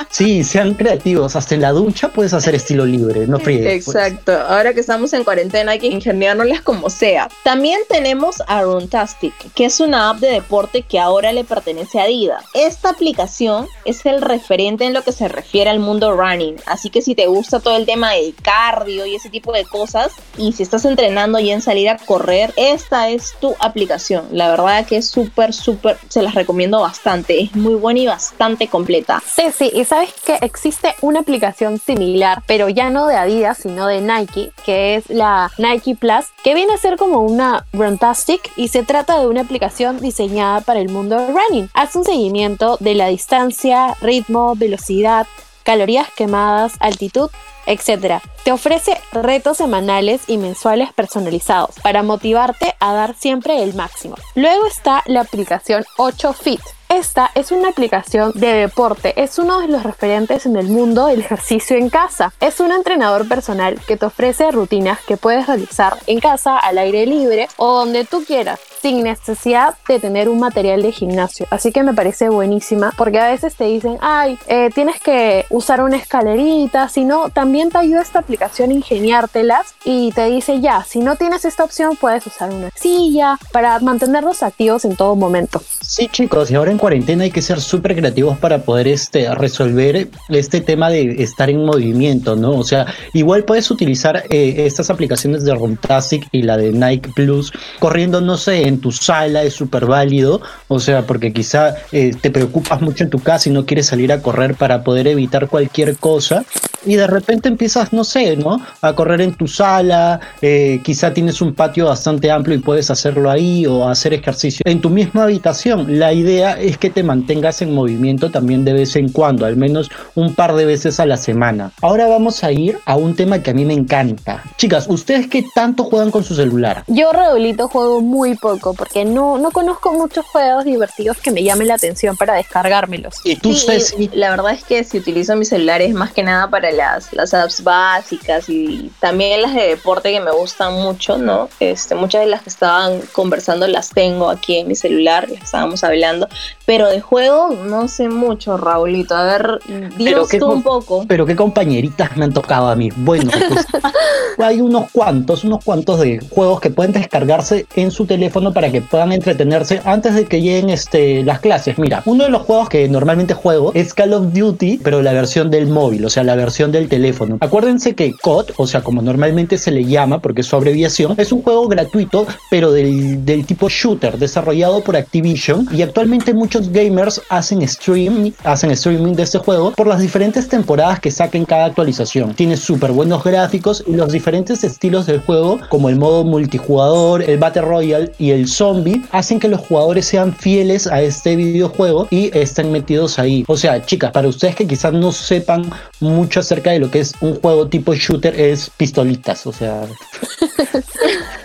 Sí, 0.09 0.43
sean 0.43 0.73
creativos. 0.73 1.35
Hasta 1.35 1.55
en 1.55 1.61
la 1.61 1.71
ducha 1.71 2.09
puedes 2.09 2.33
hacer 2.33 2.55
estilo 2.55 2.85
libre, 2.85 3.27
no 3.27 3.39
friegues. 3.39 3.85
Pues. 3.85 3.95
Exacto. 3.95 4.33
Ahora 4.33 4.73
que 4.73 4.79
estamos 4.79 5.13
en 5.13 5.23
cuarentena 5.23 5.71
hay 5.71 5.79
que 5.79 5.87
ingeniárnoslas 5.87 6.61
como 6.61 6.89
sea. 6.89 7.29
También 7.43 7.79
tenemos 7.89 8.43
a 8.47 8.61
Runtastic, 8.61 9.33
que 9.53 9.65
es 9.65 9.79
una 9.79 10.09
app 10.09 10.19
de 10.19 10.31
deporte 10.31 10.83
que 10.83 10.99
ahora 10.99 11.31
le 11.31 11.43
pertenece 11.43 11.99
a 11.99 12.03
Adidas. 12.03 12.43
Esta 12.53 12.89
aplicación 12.89 13.67
es 13.85 14.05
el 14.05 14.21
referente 14.21 14.85
en 14.85 14.93
lo 14.93 15.03
que 15.03 15.11
se 15.11 15.27
refiere 15.27 15.69
al 15.69 15.79
mundo 15.79 16.13
running. 16.13 16.57
Así 16.65 16.89
que 16.89 17.01
si 17.01 17.15
te 17.15 17.27
gusta 17.27 17.59
todo 17.59 17.77
el 17.77 17.85
tema 17.85 18.11
del 18.11 18.35
cardio 18.35 19.05
y 19.05 19.15
ese 19.15 19.29
tipo 19.29 19.51
de 19.53 19.65
cosas, 19.65 20.11
y 20.37 20.53
si 20.53 20.63
estás 20.63 20.85
entrenando 20.85 21.39
y 21.39 21.51
en 21.51 21.61
salir 21.61 21.89
a 21.89 21.97
correr, 21.97 22.53
esta 22.57 23.09
es 23.09 23.33
tu 23.39 23.55
aplicación. 23.59 24.25
La 24.31 24.49
verdad 24.49 24.85
que 24.91 24.97
es 24.97 25.07
súper, 25.07 25.53
súper, 25.53 25.97
se 26.09 26.21
las 26.21 26.35
recomiendo 26.35 26.81
bastante. 26.81 27.43
Es 27.43 27.55
muy 27.55 27.75
buena 27.75 28.01
y 28.01 28.07
bastante 28.07 28.67
completa. 28.67 29.23
Sí, 29.25 29.43
sí, 29.57 29.71
y 29.73 29.85
sabes 29.85 30.13
que 30.25 30.37
existe 30.41 30.95
una 30.99 31.21
aplicación 31.21 31.79
similar, 31.79 32.43
pero 32.45 32.67
ya 32.67 32.89
no 32.89 33.07
de 33.07 33.15
Adidas, 33.15 33.59
sino 33.59 33.87
de 33.87 34.01
Nike, 34.01 34.51
que 34.65 34.95
es 34.95 35.09
la 35.09 35.49
Nike 35.57 35.95
Plus, 35.95 36.25
que 36.43 36.55
viene 36.55 36.73
a 36.73 36.77
ser 36.77 36.97
como 36.97 37.21
una 37.21 37.65
Runtastic 37.71 38.51
y 38.57 38.67
se 38.67 38.83
trata 38.83 39.17
de 39.17 39.27
una 39.27 39.43
aplicación 39.43 40.01
diseñada 40.01 40.59
para 40.59 40.81
el 40.81 40.89
mundo 40.89 41.25
running. 41.25 41.69
Hace 41.73 41.99
un 41.99 42.03
seguimiento 42.03 42.75
de 42.81 42.95
la 42.95 43.07
distancia, 43.07 43.95
ritmo, 44.01 44.55
velocidad, 44.57 45.25
calorías 45.63 46.07
quemadas, 46.15 46.73
altitud, 46.79 47.29
etc. 47.65 48.21
Te 48.43 48.51
ofrece 48.51 48.99
retos 49.11 49.57
semanales 49.57 50.21
y 50.27 50.37
mensuales 50.37 50.93
personalizados 50.93 51.75
para 51.81 52.03
motivarte 52.03 52.75
a 52.79 52.93
dar 52.93 53.15
siempre 53.15 53.63
el 53.63 53.73
máximo. 53.73 54.15
Luego 54.35 54.65
está 54.65 55.03
la 55.05 55.21
aplicación 55.21 55.85
8 55.97 56.33
Fit. 56.33 56.61
Esta 56.89 57.31
es 57.35 57.51
una 57.51 57.69
aplicación 57.69 58.33
de 58.35 58.53
deporte, 58.53 59.13
es 59.15 59.39
uno 59.39 59.61
de 59.61 59.69
los 59.69 59.83
referentes 59.83 60.45
en 60.45 60.57
el 60.57 60.67
mundo 60.67 61.05
del 61.05 61.21
ejercicio 61.21 61.77
en 61.77 61.89
casa. 61.89 62.33
Es 62.41 62.59
un 62.59 62.73
entrenador 62.73 63.29
personal 63.29 63.79
que 63.87 63.95
te 63.95 64.07
ofrece 64.07 64.51
rutinas 64.51 64.99
que 64.99 65.15
puedes 65.15 65.47
realizar 65.47 65.97
en 66.07 66.19
casa, 66.19 66.57
al 66.57 66.77
aire 66.77 67.05
libre 67.05 67.47
o 67.55 67.77
donde 67.77 68.03
tú 68.03 68.25
quieras 68.25 68.59
sin 68.81 69.03
necesidad 69.03 69.75
de 69.87 69.99
tener 69.99 70.29
un 70.29 70.39
material 70.39 70.81
de 70.81 70.91
gimnasio. 70.91 71.45
Así 71.49 71.71
que 71.71 71.83
me 71.83 71.93
parece 71.93 72.29
buenísima 72.29 72.93
porque 72.97 73.19
a 73.19 73.29
veces 73.29 73.55
te 73.55 73.65
dicen, 73.65 73.97
ay, 74.01 74.37
eh, 74.47 74.69
tienes 74.73 74.99
que 74.99 75.45
usar 75.49 75.81
una 75.81 75.97
escalerita, 75.97 76.89
si 76.89 77.05
no, 77.05 77.29
también 77.29 77.69
te 77.69 77.77
ayuda 77.77 78.01
esta 78.01 78.19
aplicación 78.19 78.71
a 78.71 78.73
ingeniártelas 78.73 79.75
y 79.85 80.11
te 80.11 80.25
dice, 80.25 80.59
ya, 80.61 80.83
si 80.83 80.99
no 80.99 81.15
tienes 81.15 81.45
esta 81.45 81.63
opción, 81.63 81.95
puedes 81.95 82.25
usar 82.25 82.51
una 82.51 82.69
silla 82.75 83.37
para 83.51 83.79
mantenerlos 83.79 84.43
activos 84.43 84.85
en 84.85 84.95
todo 84.95 85.15
momento. 85.15 85.61
Sí, 85.81 86.07
chicos, 86.07 86.49
y 86.49 86.55
ahora 86.55 86.71
en 86.71 86.77
cuarentena 86.77 87.23
hay 87.23 87.31
que 87.31 87.41
ser 87.41 87.59
súper 87.59 87.95
creativos 87.95 88.37
para 88.37 88.59
poder 88.59 88.87
este, 88.87 89.33
resolver 89.35 90.09
este 90.29 90.61
tema 90.61 90.89
de 90.89 91.21
estar 91.21 91.49
en 91.49 91.65
movimiento, 91.65 92.35
¿no? 92.35 92.51
O 92.51 92.63
sea, 92.63 92.85
igual 93.13 93.43
puedes 93.43 93.69
utilizar 93.69 94.23
eh, 94.29 94.65
estas 94.65 94.89
aplicaciones 94.89 95.43
de 95.43 95.53
Runtastic 95.53 96.27
y 96.31 96.43
la 96.43 96.57
de 96.57 96.71
Nike 96.71 97.11
Plus 97.13 97.51
corriendo, 97.79 98.21
no 98.21 98.37
sé, 98.37 98.67
en 98.71 98.81
tu 98.81 98.91
sala 98.91 99.43
es 99.43 99.53
súper 99.53 99.85
válido, 99.85 100.41
o 100.67 100.79
sea, 100.79 101.05
porque 101.05 101.33
quizá 101.33 101.75
eh, 101.91 102.11
te 102.19 102.31
preocupas 102.31 102.81
mucho 102.81 103.03
en 103.03 103.09
tu 103.09 103.19
casa 103.19 103.49
y 103.49 103.51
no 103.51 103.65
quieres 103.65 103.87
salir 103.87 104.11
a 104.11 104.21
correr 104.21 104.55
para 104.55 104.83
poder 104.83 105.07
evitar 105.07 105.47
cualquier 105.47 105.97
cosa 105.97 106.43
y 106.85 106.95
de 106.95 107.07
repente 107.07 107.47
empiezas, 107.47 107.93
no 107.93 108.03
sé, 108.03 108.35
¿no? 108.37 108.59
A 108.81 108.93
correr 108.93 109.21
en 109.21 109.35
tu 109.35 109.47
sala, 109.47 110.19
eh, 110.41 110.81
quizá 110.83 111.13
tienes 111.13 111.41
un 111.41 111.53
patio 111.53 111.85
bastante 111.85 112.31
amplio 112.31 112.55
y 112.55 112.59
puedes 112.59 112.89
hacerlo 112.89 113.29
ahí 113.29 113.65
o 113.65 113.87
hacer 113.87 114.13
ejercicio 114.13 114.63
en 114.65 114.81
tu 114.81 114.89
misma 114.89 115.23
habitación. 115.23 115.99
La 115.99 116.13
idea 116.13 116.59
es 116.59 116.77
que 116.77 116.89
te 116.89 117.03
mantengas 117.03 117.61
en 117.61 117.73
movimiento 117.73 118.31
también 118.31 118.65
de 118.65 118.73
vez 118.73 118.95
en 118.95 119.09
cuando, 119.09 119.45
al 119.45 119.57
menos 119.57 119.89
un 120.15 120.33
par 120.33 120.55
de 120.55 120.65
veces 120.65 120.99
a 120.99 121.05
la 121.05 121.17
semana. 121.17 121.71
Ahora 121.81 122.07
vamos 122.07 122.43
a 122.43 122.51
ir 122.51 122.77
a 122.85 122.95
un 122.95 123.15
tema 123.15 123.39
que 123.39 123.51
a 123.51 123.53
mí 123.53 123.65
me 123.65 123.73
encanta. 123.73 124.43
Chicas, 124.57 124.87
¿ustedes 124.89 125.27
qué 125.27 125.45
tanto 125.53 125.83
juegan 125.83 126.11
con 126.11 126.23
su 126.23 126.35
celular? 126.35 126.83
Yo, 126.87 127.11
Redolito, 127.11 127.67
juego 127.67 128.01
muy 128.01 128.35
poco 128.35 128.60
porque 128.61 129.03
no, 129.05 129.37
no 129.37 129.51
conozco 129.51 129.91
muchos 129.93 130.25
juegos 130.25 130.63
divertidos 130.65 131.17
que 131.17 131.31
me 131.31 131.43
llamen 131.43 131.67
la 131.67 131.75
atención 131.75 132.15
para 132.15 132.35
descargármelos. 132.35 133.15
¿Y 133.23 133.35
tú, 133.35 133.53
Sí, 133.53 133.65
Ceci? 133.67 134.09
la 134.13 134.29
verdad 134.29 134.51
es 134.53 134.63
que 134.63 134.83
si 134.83 134.97
utilizo 134.99 135.35
mi 135.35 135.45
celular 135.45 135.81
es 135.81 135.93
más 135.93 136.11
que 136.11 136.23
nada 136.23 136.49
para 136.49 136.71
las, 136.71 137.11
las 137.13 137.33
apps 137.33 137.63
básicas 137.63 138.47
y 138.49 138.91
también 138.99 139.41
las 139.41 139.53
de 139.53 139.67
deporte 139.67 140.11
que 140.11 140.19
me 140.21 140.31
gustan 140.31 140.73
mucho, 140.75 141.17
¿no? 141.17 141.49
Este, 141.59 141.95
muchas 141.95 142.21
de 142.21 142.27
las 142.27 142.41
que 142.43 142.49
estaban 142.49 143.01
conversando 143.11 143.67
las 143.67 143.89
tengo 143.89 144.29
aquí 144.29 144.57
en 144.57 144.67
mi 144.67 144.75
celular, 144.75 145.29
las 145.29 145.43
estábamos 145.43 145.83
hablando, 145.83 146.27
pero 146.65 146.87
de 146.89 147.01
juego 147.01 147.49
no 147.49 147.87
sé 147.87 148.09
mucho, 148.09 148.57
Raulito. 148.57 149.15
A 149.15 149.23
ver, 149.25 149.59
dinos 149.97 150.29
qué 150.29 150.39
tú 150.39 150.51
un 150.51 150.63
poco. 150.63 151.05
Pero 151.07 151.25
qué 151.25 151.35
compañeritas 151.35 152.15
me 152.17 152.25
han 152.25 152.33
tocado 152.33 152.69
a 152.69 152.75
mí. 152.75 152.89
Bueno, 152.95 153.29
pues 153.49 153.65
hay 154.39 154.61
unos 154.61 154.89
cuantos, 154.91 155.43
unos 155.43 155.63
cuantos 155.63 155.99
de 155.99 156.19
juegos 156.29 156.59
que 156.61 156.69
pueden 156.69 156.91
descargarse 156.93 157.65
en 157.75 157.91
su 157.91 158.05
teléfono 158.05 158.50
para 158.53 158.71
que 158.71 158.81
puedan 158.81 159.11
entretenerse 159.11 159.81
antes 159.85 160.15
de 160.15 160.25
que 160.25 160.41
lleguen 160.41 160.69
este, 160.69 161.23
las 161.23 161.39
clases. 161.39 161.77
Mira, 161.77 162.01
uno 162.05 162.23
de 162.23 162.29
los 162.29 162.43
juegos 162.43 162.69
que 162.69 162.87
normalmente 162.87 163.33
juego 163.33 163.71
es 163.73 163.93
Call 163.93 164.13
of 164.13 164.33
Duty, 164.33 164.81
pero 164.83 165.01
la 165.01 165.13
versión 165.13 165.49
del 165.49 165.67
móvil, 165.67 166.05
o 166.05 166.09
sea, 166.09 166.23
la 166.23 166.35
versión 166.35 166.71
del 166.71 166.89
teléfono. 166.89 167.37
Acuérdense 167.39 167.95
que 167.95 168.13
COD, 168.13 168.51
o 168.57 168.67
sea, 168.67 168.81
como 168.81 169.01
normalmente 169.01 169.57
se 169.57 169.71
le 169.71 169.85
llama, 169.85 170.19
porque 170.19 170.41
es 170.41 170.47
su 170.47 170.55
abreviación, 170.55 171.15
es 171.17 171.31
un 171.31 171.41
juego 171.41 171.67
gratuito, 171.67 172.25
pero 172.49 172.71
del, 172.71 173.25
del 173.25 173.45
tipo 173.45 173.69
shooter, 173.69 174.17
desarrollado 174.17 174.81
por 174.81 174.95
Activision. 174.95 175.67
Y 175.71 175.81
actualmente 175.81 176.33
muchos 176.33 176.69
gamers 176.71 177.21
hacen 177.29 177.67
stream, 177.67 178.33
hacen 178.43 178.71
streaming 178.71 179.13
de 179.13 179.23
este 179.23 179.37
juego 179.37 179.71
por 179.71 179.87
las 179.87 179.99
diferentes 179.99 180.47
temporadas 180.47 180.99
que 180.99 181.11
saquen 181.11 181.45
cada 181.45 181.65
actualización. 181.65 182.33
Tiene 182.33 182.57
súper 182.57 182.91
buenos 182.91 183.23
gráficos 183.23 183.83
y 183.87 183.93
los 183.93 184.11
diferentes 184.11 184.63
estilos 184.63 185.05
del 185.05 185.21
juego, 185.21 185.59
como 185.69 185.89
el 185.89 185.97
modo 185.97 186.23
multijugador, 186.23 187.23
el 187.23 187.37
Battle 187.37 187.61
Royale 187.63 188.11
y 188.17 188.31
el 188.41 188.47
Zombie, 188.47 189.01
hacen 189.11 189.39
que 189.39 189.47
los 189.47 189.61
jugadores 189.61 190.05
sean 190.05 190.35
fieles 190.35 190.87
a 190.87 191.01
este 191.01 191.35
videojuego 191.35 192.07
y 192.09 192.35
estén 192.37 192.71
metidos 192.71 193.19
ahí. 193.19 193.43
O 193.47 193.55
sea, 193.55 193.85
chicas, 193.85 194.11
para 194.11 194.27
ustedes 194.27 194.55
que 194.55 194.67
quizás 194.67 194.93
no 194.93 195.11
sepan 195.11 195.69
mucho 195.99 196.39
acerca 196.39 196.71
de 196.71 196.79
lo 196.79 196.89
que 196.89 196.99
es 196.99 197.13
un 197.21 197.39
juego 197.39 197.67
tipo 197.67 197.93
shooter, 197.93 198.39
es 198.39 198.69
pistolitas, 198.69 199.45
o 199.47 199.53
sea. 199.53 199.83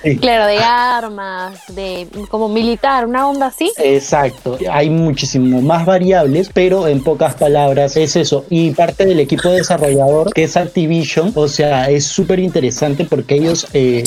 Sí. 0.03 0.17
Claro, 0.19 0.47
de 0.47 0.59
armas, 0.59 1.59
de 1.75 2.07
como 2.31 2.49
militar, 2.49 3.07
una 3.07 3.29
onda 3.29 3.47
así. 3.47 3.73
Exacto, 3.79 4.57
hay 4.71 4.89
muchísimo 4.89 5.61
más 5.63 5.85
variables, 5.85 6.49
pero 6.53 6.87
en 6.87 7.03
pocas 7.03 7.35
palabras 7.35 7.97
es 7.97 8.15
eso. 8.15 8.45
Y 8.49 8.71
parte 8.71 9.05
del 9.05 9.19
equipo 9.19 9.51
desarrollador, 9.51 10.33
que 10.33 10.45
es 10.45 10.57
Activision, 10.57 11.33
o 11.35 11.49
sea, 11.49 11.91
es 11.91 12.07
súper 12.07 12.39
interesante 12.39 13.05
porque 13.05 13.35
ellos 13.35 13.67
eh, 13.73 14.05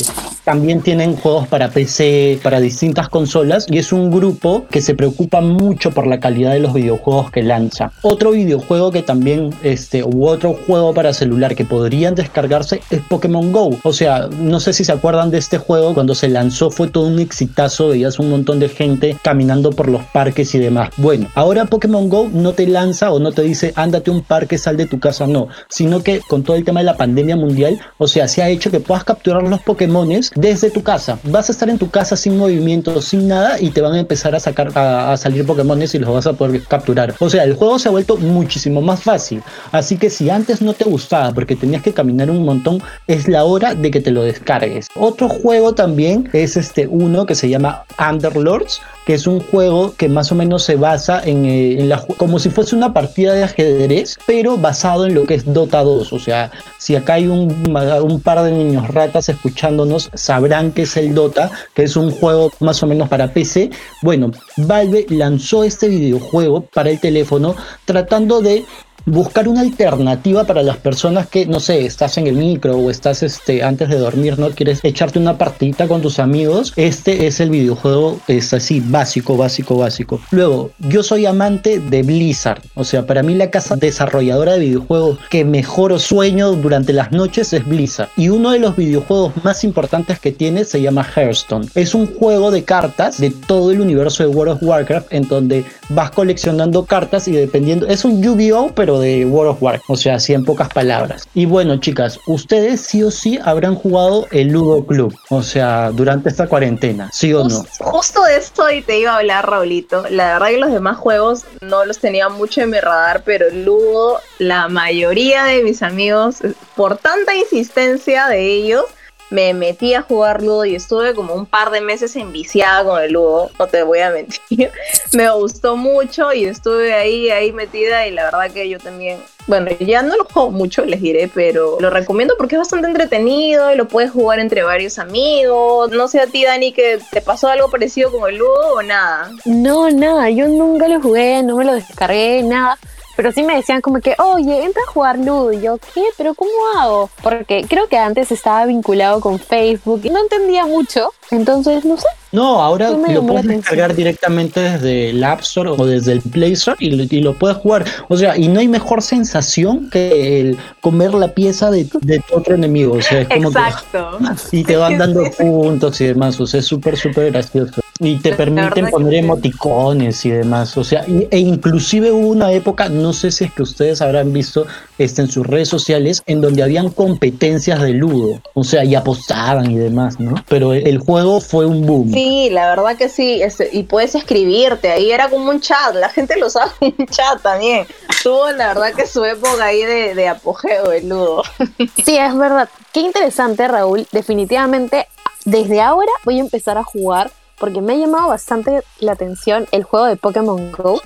también 0.50 0.80
tienen 0.80 1.14
juegos 1.14 1.46
para 1.46 1.68
PC, 1.68 2.40
para 2.42 2.58
distintas 2.58 3.08
consolas, 3.08 3.66
y 3.70 3.78
es 3.78 3.92
un 3.92 4.10
grupo 4.10 4.66
que 4.68 4.80
se 4.80 4.96
preocupa 4.96 5.40
mucho 5.40 5.92
por 5.92 6.08
la 6.08 6.18
calidad 6.18 6.50
de 6.54 6.58
los 6.58 6.74
videojuegos 6.74 7.30
que 7.30 7.44
lanza. 7.44 7.92
Otro 8.02 8.32
videojuego 8.32 8.90
que 8.90 9.04
también, 9.04 9.54
este, 9.62 10.02
u 10.02 10.26
otro 10.26 10.54
juego 10.66 10.92
para 10.92 11.12
celular 11.12 11.54
que 11.54 11.64
podrían 11.64 12.16
descargarse 12.16 12.80
es 12.90 13.00
Pokémon 13.02 13.52
Go. 13.52 13.78
O 13.84 13.92
sea, 13.92 14.28
no 14.40 14.58
sé 14.58 14.72
si 14.72 14.82
se 14.82 14.90
acuerdan 14.90 15.30
de 15.30 15.38
este 15.38 15.58
juego, 15.58 15.94
cuando 15.94 16.16
se 16.16 16.28
lanzó 16.28 16.72
fue 16.72 16.88
todo 16.88 17.06
un 17.06 17.20
exitazo, 17.20 17.90
veías 17.90 18.18
un 18.18 18.30
montón 18.30 18.58
de 18.58 18.70
gente 18.70 19.16
caminando 19.22 19.70
por 19.70 19.88
los 19.88 20.02
parques 20.06 20.52
y 20.56 20.58
demás. 20.58 20.90
Bueno, 20.96 21.28
ahora 21.36 21.66
Pokémon 21.66 22.08
Go 22.08 22.28
no 22.28 22.54
te 22.54 22.66
lanza 22.66 23.12
o 23.12 23.20
no 23.20 23.30
te 23.30 23.42
dice 23.42 23.72
ándate 23.76 24.10
a 24.10 24.14
un 24.14 24.22
parque, 24.22 24.58
sal 24.58 24.76
de 24.76 24.86
tu 24.86 24.98
casa, 24.98 25.28
no, 25.28 25.46
sino 25.68 26.02
que 26.02 26.18
con 26.28 26.42
todo 26.42 26.56
el 26.56 26.64
tema 26.64 26.80
de 26.80 26.86
la 26.86 26.96
pandemia 26.96 27.36
mundial, 27.36 27.78
o 27.98 28.08
sea, 28.08 28.26
se 28.26 28.42
ha 28.42 28.48
hecho 28.48 28.72
que 28.72 28.80
puedas 28.80 29.04
capturar 29.04 29.44
los 29.44 29.60
Pokémones 29.60 30.32
desde 30.40 30.70
tu 30.70 30.82
casa. 30.82 31.18
Vas 31.24 31.48
a 31.48 31.52
estar 31.52 31.68
en 31.68 31.78
tu 31.78 31.90
casa 31.90 32.16
sin 32.16 32.38
movimiento, 32.38 33.00
sin 33.02 33.28
nada 33.28 33.60
y 33.60 33.70
te 33.70 33.80
van 33.80 33.94
a 33.94 34.00
empezar 34.00 34.34
a 34.34 34.40
sacar 34.40 34.70
a, 34.74 35.16
salir 35.16 35.46
Pokémones 35.46 35.94
y 35.94 35.98
los 35.98 36.12
vas 36.12 36.26
a 36.26 36.32
poder 36.32 36.62
capturar. 36.62 37.14
O 37.18 37.28
sea, 37.28 37.44
el 37.44 37.54
juego 37.54 37.78
se 37.78 37.88
ha 37.88 37.90
vuelto 37.90 38.16
muchísimo 38.16 38.80
más 38.80 39.02
fácil. 39.02 39.42
Así 39.72 39.96
que 39.96 40.10
si 40.10 40.30
antes 40.30 40.62
no 40.62 40.72
te 40.72 40.84
gustaba 40.84 41.32
porque 41.32 41.56
tenías 41.56 41.82
que 41.82 41.92
caminar 41.92 42.30
un 42.30 42.44
montón, 42.44 42.82
es 43.06 43.28
la 43.28 43.44
hora 43.44 43.74
de 43.74 43.90
que 43.90 44.00
te 44.00 44.10
lo 44.10 44.22
descargues. 44.22 44.88
Otro 44.96 45.28
juego 45.28 45.74
también 45.74 46.28
es 46.32 46.56
este 46.56 46.86
uno 46.86 47.26
que 47.26 47.34
se 47.34 47.48
llama 47.48 47.84
Underlords, 47.98 48.80
que 49.10 49.14
es 49.14 49.26
un 49.26 49.40
juego 49.40 49.92
que 49.96 50.08
más 50.08 50.30
o 50.30 50.36
menos 50.36 50.62
se 50.62 50.76
basa 50.76 51.20
en, 51.24 51.44
eh, 51.44 51.84
la 51.84 52.00
como 52.16 52.38
si 52.38 52.48
fuese 52.48 52.76
una 52.76 52.92
partida 52.92 53.34
de 53.34 53.42
ajedrez, 53.42 54.16
pero 54.24 54.56
basado 54.56 55.04
en 55.04 55.14
lo 55.14 55.24
que 55.24 55.34
es 55.34 55.52
Dota 55.52 55.82
2. 55.82 56.12
O 56.12 56.18
sea, 56.20 56.52
si 56.78 56.94
acá 56.94 57.14
hay 57.14 57.26
un, 57.26 57.76
un 58.04 58.20
par 58.20 58.40
de 58.44 58.52
niños 58.52 58.86
ratas 58.86 59.28
escuchándonos, 59.28 60.10
sabrán 60.14 60.70
que 60.70 60.82
es 60.82 60.96
el 60.96 61.12
Dota, 61.12 61.50
que 61.74 61.82
es 61.82 61.96
un 61.96 62.12
juego 62.12 62.52
más 62.60 62.84
o 62.84 62.86
menos 62.86 63.08
para 63.08 63.32
PC. 63.32 63.70
Bueno, 64.02 64.30
Valve 64.56 65.06
lanzó 65.08 65.64
este 65.64 65.88
videojuego 65.88 66.60
para 66.60 66.90
el 66.90 67.00
teléfono 67.00 67.56
tratando 67.86 68.40
de 68.40 68.64
buscar 69.06 69.48
una 69.48 69.60
alternativa 69.60 70.44
para 70.44 70.62
las 70.62 70.76
personas 70.76 71.28
que, 71.28 71.46
no 71.46 71.60
sé, 71.60 71.84
estás 71.84 72.18
en 72.18 72.26
el 72.26 72.34
micro 72.34 72.76
o 72.76 72.90
estás 72.90 73.22
este, 73.22 73.62
antes 73.62 73.88
de 73.88 73.98
dormir, 73.98 74.38
¿no? 74.38 74.50
Quieres 74.50 74.80
echarte 74.82 75.18
una 75.18 75.38
partidita 75.38 75.88
con 75.88 76.02
tus 76.02 76.18
amigos. 76.18 76.72
Este 76.76 77.26
es 77.26 77.40
el 77.40 77.50
videojuego, 77.50 78.20
es 78.28 78.52
así, 78.52 78.80
básico, 78.80 79.36
básico, 79.36 79.76
básico. 79.76 80.20
Luego, 80.30 80.70
yo 80.78 81.02
soy 81.02 81.26
amante 81.26 81.80
de 81.80 82.02
Blizzard. 82.02 82.62
O 82.74 82.84
sea, 82.84 83.06
para 83.06 83.22
mí 83.22 83.34
la 83.34 83.50
casa 83.50 83.76
desarrolladora 83.76 84.54
de 84.54 84.60
videojuegos 84.60 85.18
que 85.30 85.44
mejor 85.44 85.98
sueño 86.00 86.52
durante 86.52 86.92
las 86.92 87.12
noches 87.12 87.52
es 87.52 87.66
Blizzard. 87.66 88.08
Y 88.16 88.28
uno 88.28 88.50
de 88.50 88.58
los 88.58 88.76
videojuegos 88.76 89.32
más 89.42 89.64
importantes 89.64 90.18
que 90.18 90.32
tiene 90.32 90.64
se 90.64 90.80
llama 90.80 91.06
Hearthstone. 91.14 91.68
Es 91.74 91.94
un 91.94 92.06
juego 92.06 92.50
de 92.50 92.64
cartas 92.64 93.18
de 93.18 93.30
todo 93.30 93.70
el 93.70 93.80
universo 93.80 94.22
de 94.22 94.28
World 94.28 94.54
of 94.54 94.62
Warcraft 94.62 95.12
en 95.12 95.28
donde 95.28 95.64
vas 95.88 96.10
coleccionando 96.10 96.84
cartas 96.84 97.28
y 97.28 97.32
dependiendo, 97.32 97.86
es 97.86 98.04
un 98.04 98.22
Yu-Gi-Oh 98.22 98.72
pero 98.74 98.89
de 98.98 99.24
World 99.26 99.52
of 99.52 99.62
Warcraft, 99.62 99.90
o 99.90 99.96
sea, 99.96 100.14
así 100.14 100.34
en 100.34 100.44
pocas 100.44 100.68
palabras. 100.68 101.28
Y 101.34 101.46
bueno, 101.46 101.76
chicas, 101.76 102.18
ustedes 102.26 102.80
sí 102.80 103.02
o 103.02 103.10
sí 103.10 103.38
habrán 103.44 103.74
jugado 103.74 104.26
el 104.30 104.48
Ludo 104.48 104.84
Club, 104.84 105.16
o 105.28 105.42
sea, 105.42 105.90
durante 105.90 106.28
esta 106.28 106.48
cuarentena, 106.48 107.10
¿sí 107.12 107.32
o 107.32 107.44
no? 107.44 107.64
Justo 107.78 108.24
de 108.24 108.36
esto 108.36 108.70
y 108.70 108.82
te 108.82 108.98
iba 108.98 109.12
a 109.12 109.18
hablar, 109.18 109.48
Raulito. 109.48 110.04
La 110.10 110.32
verdad 110.34 110.48
que 110.48 110.58
los 110.58 110.72
demás 110.72 110.96
juegos 110.96 111.44
no 111.60 111.84
los 111.84 111.98
tenía 111.98 112.28
mucho 112.28 112.62
en 112.62 112.70
mi 112.70 112.80
radar, 112.80 113.22
pero 113.24 113.48
el 113.48 113.64
Ludo, 113.64 114.20
la 114.38 114.68
mayoría 114.68 115.44
de 115.44 115.62
mis 115.62 115.82
amigos, 115.82 116.38
por 116.74 116.96
tanta 116.96 117.34
insistencia 117.34 118.26
de 118.26 118.44
ellos, 118.46 118.84
me 119.30 119.54
metí 119.54 119.94
a 119.94 120.02
jugar 120.02 120.42
Ludo 120.42 120.64
y 120.64 120.74
estuve 120.74 121.14
como 121.14 121.34
un 121.34 121.46
par 121.46 121.70
de 121.70 121.80
meses 121.80 122.16
enviciada 122.16 122.84
con 122.84 123.02
el 123.02 123.12
Ludo, 123.12 123.50
no 123.58 123.66
te 123.66 123.82
voy 123.82 124.00
a 124.00 124.10
mentir. 124.50 124.70
me 125.12 125.30
gustó 125.30 125.76
mucho 125.76 126.32
y 126.32 126.44
estuve 126.44 126.92
ahí, 126.92 127.30
ahí 127.30 127.52
metida 127.52 128.06
y 128.06 128.10
la 128.10 128.24
verdad 128.24 128.50
que 128.50 128.68
yo 128.68 128.78
también, 128.78 129.18
bueno, 129.46 129.70
ya 129.80 130.02
no 130.02 130.16
lo 130.16 130.24
juego 130.24 130.50
mucho, 130.50 130.84
les 130.84 131.00
diré, 131.00 131.30
pero 131.32 131.78
lo 131.80 131.90
recomiendo 131.90 132.34
porque 132.36 132.56
es 132.56 132.60
bastante 132.60 132.88
entretenido 132.88 133.72
y 133.72 133.76
lo 133.76 133.86
puedes 133.88 134.10
jugar 134.10 134.38
entre 134.40 134.62
varios 134.62 134.98
amigos. 134.98 135.90
No 135.90 136.08
sé 136.08 136.20
a 136.20 136.26
ti, 136.26 136.44
Dani, 136.44 136.72
que 136.72 136.98
te 137.10 137.20
pasó 137.20 137.48
algo 137.48 137.70
parecido 137.70 138.10
con 138.12 138.28
el 138.28 138.36
Ludo 138.36 138.74
o 138.74 138.82
nada. 138.82 139.30
No, 139.44 139.90
nada, 139.90 140.30
yo 140.30 140.46
nunca 140.48 140.88
lo 140.88 141.00
jugué, 141.00 141.42
no 141.42 141.56
me 141.56 141.64
lo 141.64 141.74
descargué, 141.74 142.42
nada 142.42 142.78
pero 143.20 143.32
sí 143.32 143.42
me 143.42 143.54
decían 143.54 143.82
como 143.82 144.00
que, 144.00 144.14
oye, 144.18 144.64
entra 144.64 144.82
a 144.88 144.90
jugar 144.90 145.18
Ludo. 145.18 145.52
Y 145.52 145.60
yo, 145.60 145.76
¿qué? 145.92 146.02
¿Pero 146.16 146.32
cómo 146.32 146.50
hago? 146.78 147.10
Porque 147.22 147.66
creo 147.68 147.86
que 147.86 147.98
antes 147.98 148.32
estaba 148.32 148.64
vinculado 148.64 149.20
con 149.20 149.38
Facebook 149.38 150.00
y 150.04 150.08
no 150.08 150.20
entendía 150.20 150.64
mucho. 150.64 151.10
Entonces, 151.30 151.84
no 151.84 151.98
sé, 151.98 152.06
no, 152.32 152.62
ahora 152.62 152.90
lo 152.90 153.26
puedes 153.26 153.46
descargar 153.46 153.94
directamente 153.94 154.60
desde 154.60 155.10
el 155.10 155.22
App 155.24 155.40
Store 155.40 155.70
o 155.70 155.84
desde 155.84 156.12
el 156.12 156.20
Play 156.20 156.52
Store 156.52 156.76
y, 156.80 157.20
lo 157.20 157.34
puedes 157.34 157.56
jugar. 157.58 157.84
O 158.08 158.16
sea, 158.16 158.38
y 158.38 158.46
no 158.48 158.60
hay 158.60 158.68
mejor 158.68 159.02
sensación 159.02 159.90
que 159.90 160.40
el 160.40 160.58
comer 160.80 161.12
la 161.12 161.34
pieza 161.34 161.70
de, 161.70 161.88
de 162.00 162.22
otro 162.32 162.54
enemigo. 162.54 162.94
O 162.94 163.02
sea, 163.02 163.22
es 163.22 163.28
como 163.28 163.48
Exacto. 163.48 164.18
y 164.52 164.62
te 164.62 164.76
van 164.76 164.96
dando 164.96 165.24
puntos 165.32 166.00
y 166.00 166.06
demás. 166.06 166.40
O 166.40 166.46
sea, 166.46 166.60
es 166.60 166.66
súper, 166.66 166.96
súper 166.96 167.32
gracioso. 167.32 167.79
Y 168.00 168.16
te 168.16 168.32
permiten 168.34 168.90
poner 168.90 169.14
emoticones 169.14 170.24
y 170.24 170.30
demás. 170.30 170.76
O 170.78 170.84
sea, 170.84 171.04
e 171.30 171.38
inclusive 171.38 172.10
hubo 172.10 172.28
una 172.28 172.50
época, 172.52 172.88
no 172.88 173.12
sé 173.12 173.30
si 173.30 173.44
es 173.44 173.52
que 173.52 173.62
ustedes 173.62 174.00
habrán 174.00 174.32
visto 174.32 174.66
este, 174.96 175.20
en 175.20 175.28
sus 175.28 175.46
redes 175.46 175.68
sociales, 175.68 176.22
en 176.26 176.40
donde 176.40 176.62
habían 176.62 176.88
competencias 176.88 177.80
de 177.82 177.90
ludo. 177.90 178.40
O 178.54 178.64
sea, 178.64 178.84
y 178.84 178.94
apostaban 178.94 179.70
y 179.70 179.76
demás, 179.76 180.18
¿no? 180.18 180.34
Pero 180.48 180.72
el 180.72 180.98
juego 180.98 181.40
fue 181.40 181.66
un 181.66 181.86
boom. 181.86 182.10
Sí, 182.12 182.48
la 182.50 182.70
verdad 182.74 182.96
que 182.96 183.10
sí, 183.10 183.42
este, 183.42 183.68
y 183.70 183.82
puedes 183.82 184.14
escribirte, 184.14 184.90
ahí 184.90 185.10
era 185.10 185.28
como 185.28 185.50
un 185.50 185.60
chat, 185.60 185.94
la 185.94 186.08
gente 186.08 186.38
lo 186.38 186.48
sabe, 186.48 186.72
un 186.80 187.06
chat 187.06 187.42
también. 187.42 187.86
Tuvo 188.22 188.50
la 188.52 188.68
verdad 188.68 188.94
que 188.94 189.06
su 189.06 189.22
época 189.24 189.62
ahí 189.62 189.84
de, 189.84 190.14
de 190.14 190.28
apogeo 190.28 190.92
el 190.92 191.08
ludo. 191.08 191.42
Sí, 192.04 192.16
es 192.16 192.36
verdad. 192.36 192.68
Qué 192.92 193.00
interesante, 193.00 193.66
Raúl. 193.68 194.06
Definitivamente, 194.12 195.06
desde 195.44 195.80
ahora 195.80 196.10
voy 196.24 196.38
a 196.38 196.40
empezar 196.40 196.78
a 196.78 196.84
jugar 196.84 197.30
porque 197.60 197.80
me 197.80 197.92
ha 197.92 197.96
llamado 197.96 198.28
bastante 198.28 198.82
la 198.98 199.12
atención 199.12 199.68
el 199.70 199.84
juego 199.84 200.06
de 200.06 200.16
Pokémon 200.16 200.72
Go. 200.72 201.00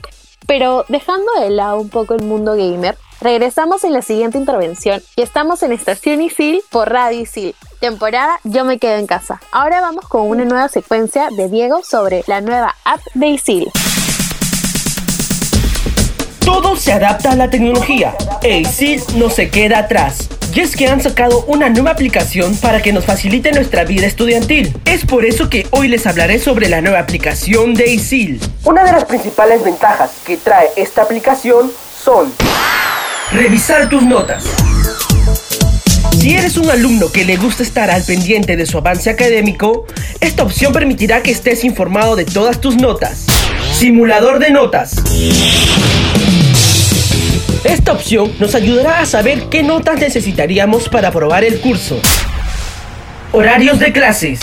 Pero 0.46 0.84
dejando 0.88 1.26
de 1.40 1.50
lado 1.50 1.80
un 1.80 1.90
poco 1.90 2.14
el 2.14 2.22
mundo 2.22 2.52
gamer, 2.52 2.96
regresamos 3.20 3.82
en 3.84 3.92
la 3.92 4.02
siguiente 4.02 4.38
intervención 4.38 5.02
y 5.16 5.22
estamos 5.22 5.62
en 5.62 5.72
Estación 5.72 6.22
Isil 6.22 6.62
por 6.70 6.90
Radio 6.90 7.20
Isil. 7.20 7.54
Temporada 7.80 8.38
Yo 8.44 8.64
me 8.64 8.78
quedo 8.78 8.96
en 8.96 9.06
casa. 9.06 9.40
Ahora 9.52 9.80
vamos 9.80 10.06
con 10.08 10.28
una 10.28 10.44
nueva 10.44 10.68
secuencia 10.68 11.28
de 11.36 11.48
Diego 11.48 11.82
sobre 11.82 12.24
la 12.26 12.40
nueva 12.40 12.74
app 12.84 13.00
de 13.14 13.26
Isil. 13.26 13.72
Todo 16.44 16.76
se 16.76 16.92
adapta 16.92 17.32
a 17.32 17.36
la 17.36 17.48
tecnología 17.48 18.14
Isil 18.42 19.02
no 19.16 19.30
se 19.30 19.48
queda 19.48 19.78
atrás. 19.78 20.28
Y 20.54 20.60
es 20.60 20.76
que 20.76 20.86
han 20.86 21.00
sacado 21.00 21.44
una 21.46 21.70
nueva 21.70 21.90
aplicación 21.90 22.54
para 22.56 22.82
que 22.82 22.92
nos 22.92 23.06
facilite 23.06 23.50
nuestra 23.52 23.84
vida 23.84 24.06
estudiantil. 24.06 24.76
Es 24.84 25.06
por 25.06 25.24
eso 25.24 25.48
que 25.48 25.66
hoy 25.70 25.88
les 25.88 26.06
hablaré 26.06 26.38
sobre 26.38 26.68
la 26.68 26.80
nueva 26.82 26.98
aplicación 27.00 27.74
de 27.74 27.92
ISIL. 27.92 28.40
Una 28.64 28.84
de 28.84 28.92
las 28.92 29.04
principales 29.06 29.64
ventajas 29.64 30.10
que 30.26 30.36
trae 30.36 30.68
esta 30.76 31.02
aplicación 31.02 31.72
son 31.98 32.32
revisar 33.32 33.88
tus 33.88 34.02
notas. 34.02 34.44
Si 36.18 36.34
eres 36.34 36.56
un 36.58 36.70
alumno 36.70 37.10
que 37.10 37.24
le 37.24 37.36
gusta 37.36 37.62
estar 37.62 37.90
al 37.90 38.04
pendiente 38.04 38.56
de 38.56 38.66
su 38.66 38.78
avance 38.78 39.10
académico, 39.10 39.86
esta 40.20 40.42
opción 40.42 40.72
permitirá 40.72 41.22
que 41.22 41.30
estés 41.30 41.64
informado 41.64 42.16
de 42.16 42.24
todas 42.24 42.60
tus 42.60 42.76
notas. 42.76 43.26
Simulador 43.72 44.38
de 44.38 44.50
notas. 44.50 44.94
Esta 47.64 47.92
opción 47.92 48.30
nos 48.38 48.54
ayudará 48.54 49.00
a 49.00 49.06
saber 49.06 49.48
qué 49.48 49.62
notas 49.62 49.98
necesitaríamos 49.98 50.90
para 50.90 51.08
aprobar 51.08 51.44
el 51.44 51.60
curso. 51.60 51.98
Horarios 53.32 53.78
de 53.78 53.90
clases. 53.90 54.40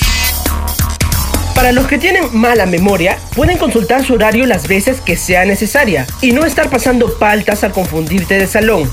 Para 1.53 1.71
los 1.71 1.85
que 1.85 1.99
tienen 1.99 2.35
mala 2.35 2.65
memoria, 2.65 3.19
pueden 3.35 3.59
consultar 3.59 4.03
su 4.03 4.15
horario 4.15 4.47
las 4.47 4.67
veces 4.67 5.01
que 5.01 5.15
sea 5.15 5.45
necesaria 5.45 6.07
y 6.21 6.31
no 6.31 6.45
estar 6.45 6.71
pasando 6.71 7.19
paltas 7.19 7.63
al 7.63 7.71
confundirte 7.71 8.39
de 8.39 8.47
salón. 8.47 8.89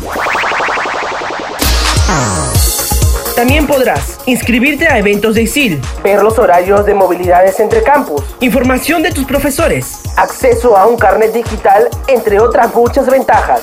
También 3.38 3.68
podrás 3.68 4.18
inscribirte 4.27 4.88
a 4.88 4.98
eventos 4.98 5.37
de 5.37 5.42
ISIL, 5.42 5.81
ver 6.03 6.24
los 6.24 6.40
horarios 6.40 6.85
de 6.85 6.92
movilidades 6.92 7.61
entre 7.61 7.85
campus, 7.85 8.20
información 8.40 9.01
de 9.01 9.12
tus 9.12 9.27
profesores, 9.27 10.01
acceso 10.16 10.77
a 10.77 10.88
un 10.88 10.96
carnet 10.96 11.33
digital, 11.33 11.88
entre 12.09 12.40
otras 12.40 12.74
muchas 12.74 13.09
ventajas. 13.09 13.61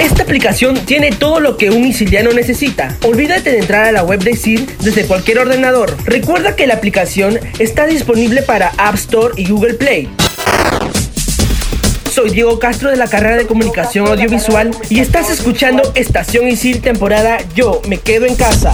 Esta 0.00 0.24
aplicación 0.24 0.74
tiene 0.86 1.12
todo 1.12 1.38
lo 1.38 1.56
que 1.56 1.70
un 1.70 1.84
isiliano 1.84 2.32
necesita. 2.32 2.98
Olvídate 3.06 3.52
de 3.52 3.60
entrar 3.60 3.84
a 3.84 3.92
la 3.92 4.02
web 4.02 4.18
de 4.18 4.32
ISIL 4.32 4.68
desde 4.80 5.06
cualquier 5.06 5.38
ordenador. 5.38 5.96
Recuerda 6.04 6.56
que 6.56 6.66
la 6.66 6.74
aplicación 6.74 7.38
está 7.60 7.86
disponible 7.86 8.42
para 8.42 8.72
App 8.76 8.96
Store 8.96 9.34
y 9.36 9.48
Google 9.48 9.74
Play. 9.74 10.10
Soy 12.12 12.28
Diego 12.28 12.58
Castro 12.58 12.90
de 12.90 12.98
la 12.98 13.08
carrera 13.08 13.38
de 13.38 13.46
Comunicación 13.46 14.06
Audiovisual 14.06 14.70
y 14.90 15.00
estás 15.00 15.30
escuchando 15.30 15.82
Estación 15.94 16.46
Isil 16.46 16.82
temporada 16.82 17.38
Yo 17.54 17.80
me 17.88 17.96
quedo 17.96 18.26
en 18.26 18.36
casa. 18.36 18.70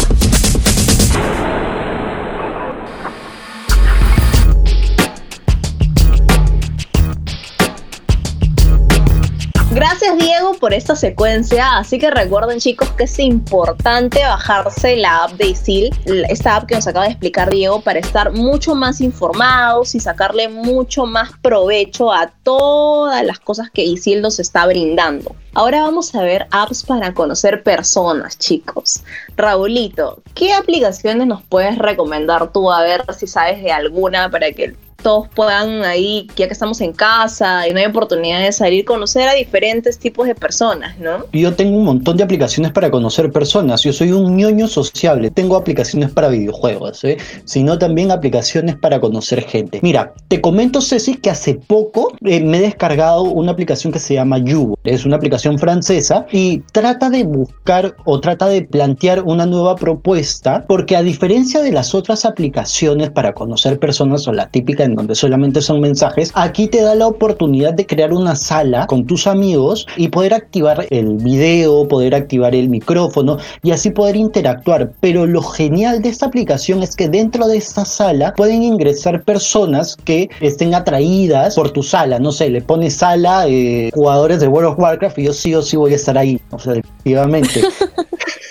Gracias 9.79 10.19
Diego 10.19 10.55
por 10.55 10.75
esta 10.75 10.97
secuencia, 10.97 11.77
así 11.77 12.01
que 12.01 12.11
recuerden 12.11 12.59
chicos 12.59 12.91
que 12.95 13.05
es 13.05 13.17
importante 13.21 14.21
bajarse 14.25 14.97
la 14.97 15.23
app 15.23 15.35
de 15.35 15.51
ISIL, 15.51 15.97
esta 16.29 16.57
app 16.57 16.67
que 16.67 16.75
nos 16.75 16.89
acaba 16.89 17.05
de 17.05 17.13
explicar 17.13 17.49
Diego, 17.49 17.81
para 17.81 18.01
estar 18.01 18.33
mucho 18.33 18.75
más 18.75 19.01
informados 19.01 19.95
y 19.95 20.01
sacarle 20.01 20.49
mucho 20.49 21.07
más 21.07 21.31
provecho 21.43 22.13
a 22.13 22.27
todas 22.43 23.25
las 23.25 23.39
cosas 23.39 23.71
que 23.71 23.85
ISIL 23.85 24.21
nos 24.21 24.41
está 24.41 24.67
brindando. 24.67 25.37
Ahora 25.55 25.83
vamos 25.83 26.13
a 26.17 26.23
ver 26.23 26.49
apps 26.51 26.83
para 26.83 27.15
conocer 27.15 27.63
personas, 27.63 28.37
chicos. 28.37 29.05
Raulito, 29.37 30.21
¿qué 30.35 30.55
aplicaciones 30.55 31.29
nos 31.29 31.45
puedes 31.45 31.79
recomendar 31.79 32.53
tú? 32.53 32.73
A 32.73 32.83
ver 32.83 33.05
si 33.17 33.29
sabes 33.29 33.63
de 33.63 33.71
alguna 33.71 34.29
para 34.29 34.51
que 34.51 34.75
todos 35.03 35.29
puedan 35.29 35.85
ahí, 35.85 36.27
ya 36.37 36.47
que 36.47 36.53
estamos 36.53 36.81
en 36.81 36.93
casa 36.93 37.69
y 37.69 37.73
no 37.73 37.79
hay 37.79 37.87
oportunidad 37.87 38.41
de 38.41 38.53
salir, 38.53 38.85
conocer 38.85 39.29
a 39.29 39.35
diferentes 39.35 39.99
tipos 39.99 40.27
de 40.27 40.35
personas, 40.35 40.99
¿no? 40.99 41.25
Yo 41.33 41.55
tengo 41.55 41.77
un 41.77 41.85
montón 41.85 42.17
de 42.17 42.25
aplicaciones 42.25 42.73
para 42.73 42.91
conocer 42.91 43.31
personas. 43.31 43.83
Yo 43.83 43.93
soy 43.93 44.13
un 44.13 44.37
ñoño 44.37 44.67
sociable. 44.67 45.31
Tengo 45.31 45.57
aplicaciones 45.57 46.11
para 46.11 46.29
videojuegos, 46.29 47.05
¿eh? 47.05 47.17
sino 47.45 47.79
también 47.79 48.11
aplicaciones 48.11 48.77
para 48.77 49.01
conocer 49.01 49.43
gente. 49.43 49.79
Mira, 49.83 50.15
te 50.29 50.41
comento, 50.41 50.81
Ceci, 50.81 51.15
que 51.15 51.31
hace 51.31 51.55
poco 51.55 52.13
eh, 52.25 52.41
me 52.41 52.59
he 52.59 52.63
descargado 52.63 53.23
una 53.23 53.53
aplicación 53.53 53.93
que 53.93 54.01
se 54.01 54.15
llama 54.15 54.39
Yubo. 54.39 54.79
Es 54.85 55.05
una 55.05 55.17
aplicación 55.17 55.59
francesa 55.59 56.27
y 56.33 56.59
trata 56.73 57.09
de 57.09 57.23
buscar 57.25 57.95
o 58.05 58.21
trata 58.21 58.49
de 58.49 58.63
plantear 58.63 59.23
una 59.23 59.47
nueva 59.47 59.77
propuesta, 59.77 60.65
porque 60.67 60.97
a 60.97 61.03
diferencia 61.03 61.63
de 61.63 61.73
las 61.73 61.95
otras 61.95 62.25
aplicaciones 62.25 63.11
para 63.11 63.33
conocer 63.33 63.79
personas 63.79 64.27
o 64.27 64.33
la 64.33 64.49
típica 64.51 64.88
donde 64.95 65.15
solamente 65.15 65.61
son 65.61 65.81
mensajes, 65.81 66.33
aquí 66.35 66.69
te 66.69 66.83
da 66.83 66.95
la 66.95 67.07
oportunidad 67.07 67.75
de 67.75 67.87
crear 67.87 68.13
una 68.13 68.37
sala 68.37 68.87
con 68.87 69.07
tus 69.07 69.27
amigos 69.27 69.87
y 69.97 70.09
poder 70.09 70.35
activar 70.35 70.87
el 70.91 71.17
video, 71.17 71.87
poder 71.89 72.15
activar 72.15 72.55
el 72.55 72.69
micrófono 72.69 73.39
y 73.63 73.71
así 73.71 73.91
poder 73.91 74.17
interactuar. 74.17 74.93
Pero 75.01 75.27
lo 75.27 75.43
genial 75.43 76.03
de 76.03 76.09
esta 76.09 76.27
aplicación 76.27 76.83
es 76.83 76.95
que 76.97 77.09
dentro 77.09 77.47
de 77.47 77.57
esta 77.57 77.85
sala 77.85 78.35
pueden 78.35 78.63
ingresar 78.63 79.23
personas 79.25 79.97
que 79.97 80.29
estén 80.41 80.75
atraídas 80.75 81.55
por 81.55 81.71
tu 81.71 81.83
sala. 81.83 82.19
No 82.19 82.33
sé, 82.33 82.51
le 82.51 82.61
pones 82.61 82.95
sala 82.95 83.47
eh, 83.49 83.91
jugadores 83.95 84.41
de 84.41 84.49
World 84.49 84.71
of 84.71 84.79
Warcraft 84.79 85.19
y 85.19 85.25
yo 85.25 85.33
sí 85.33 85.55
o 85.55 85.63
sí 85.63 85.77
voy 85.77 85.93
a 85.93 85.97
estar 85.97 86.17
ahí. 86.17 86.41
O 86.51 86.59
sea, 86.59 86.75
definitivamente. 86.75 87.63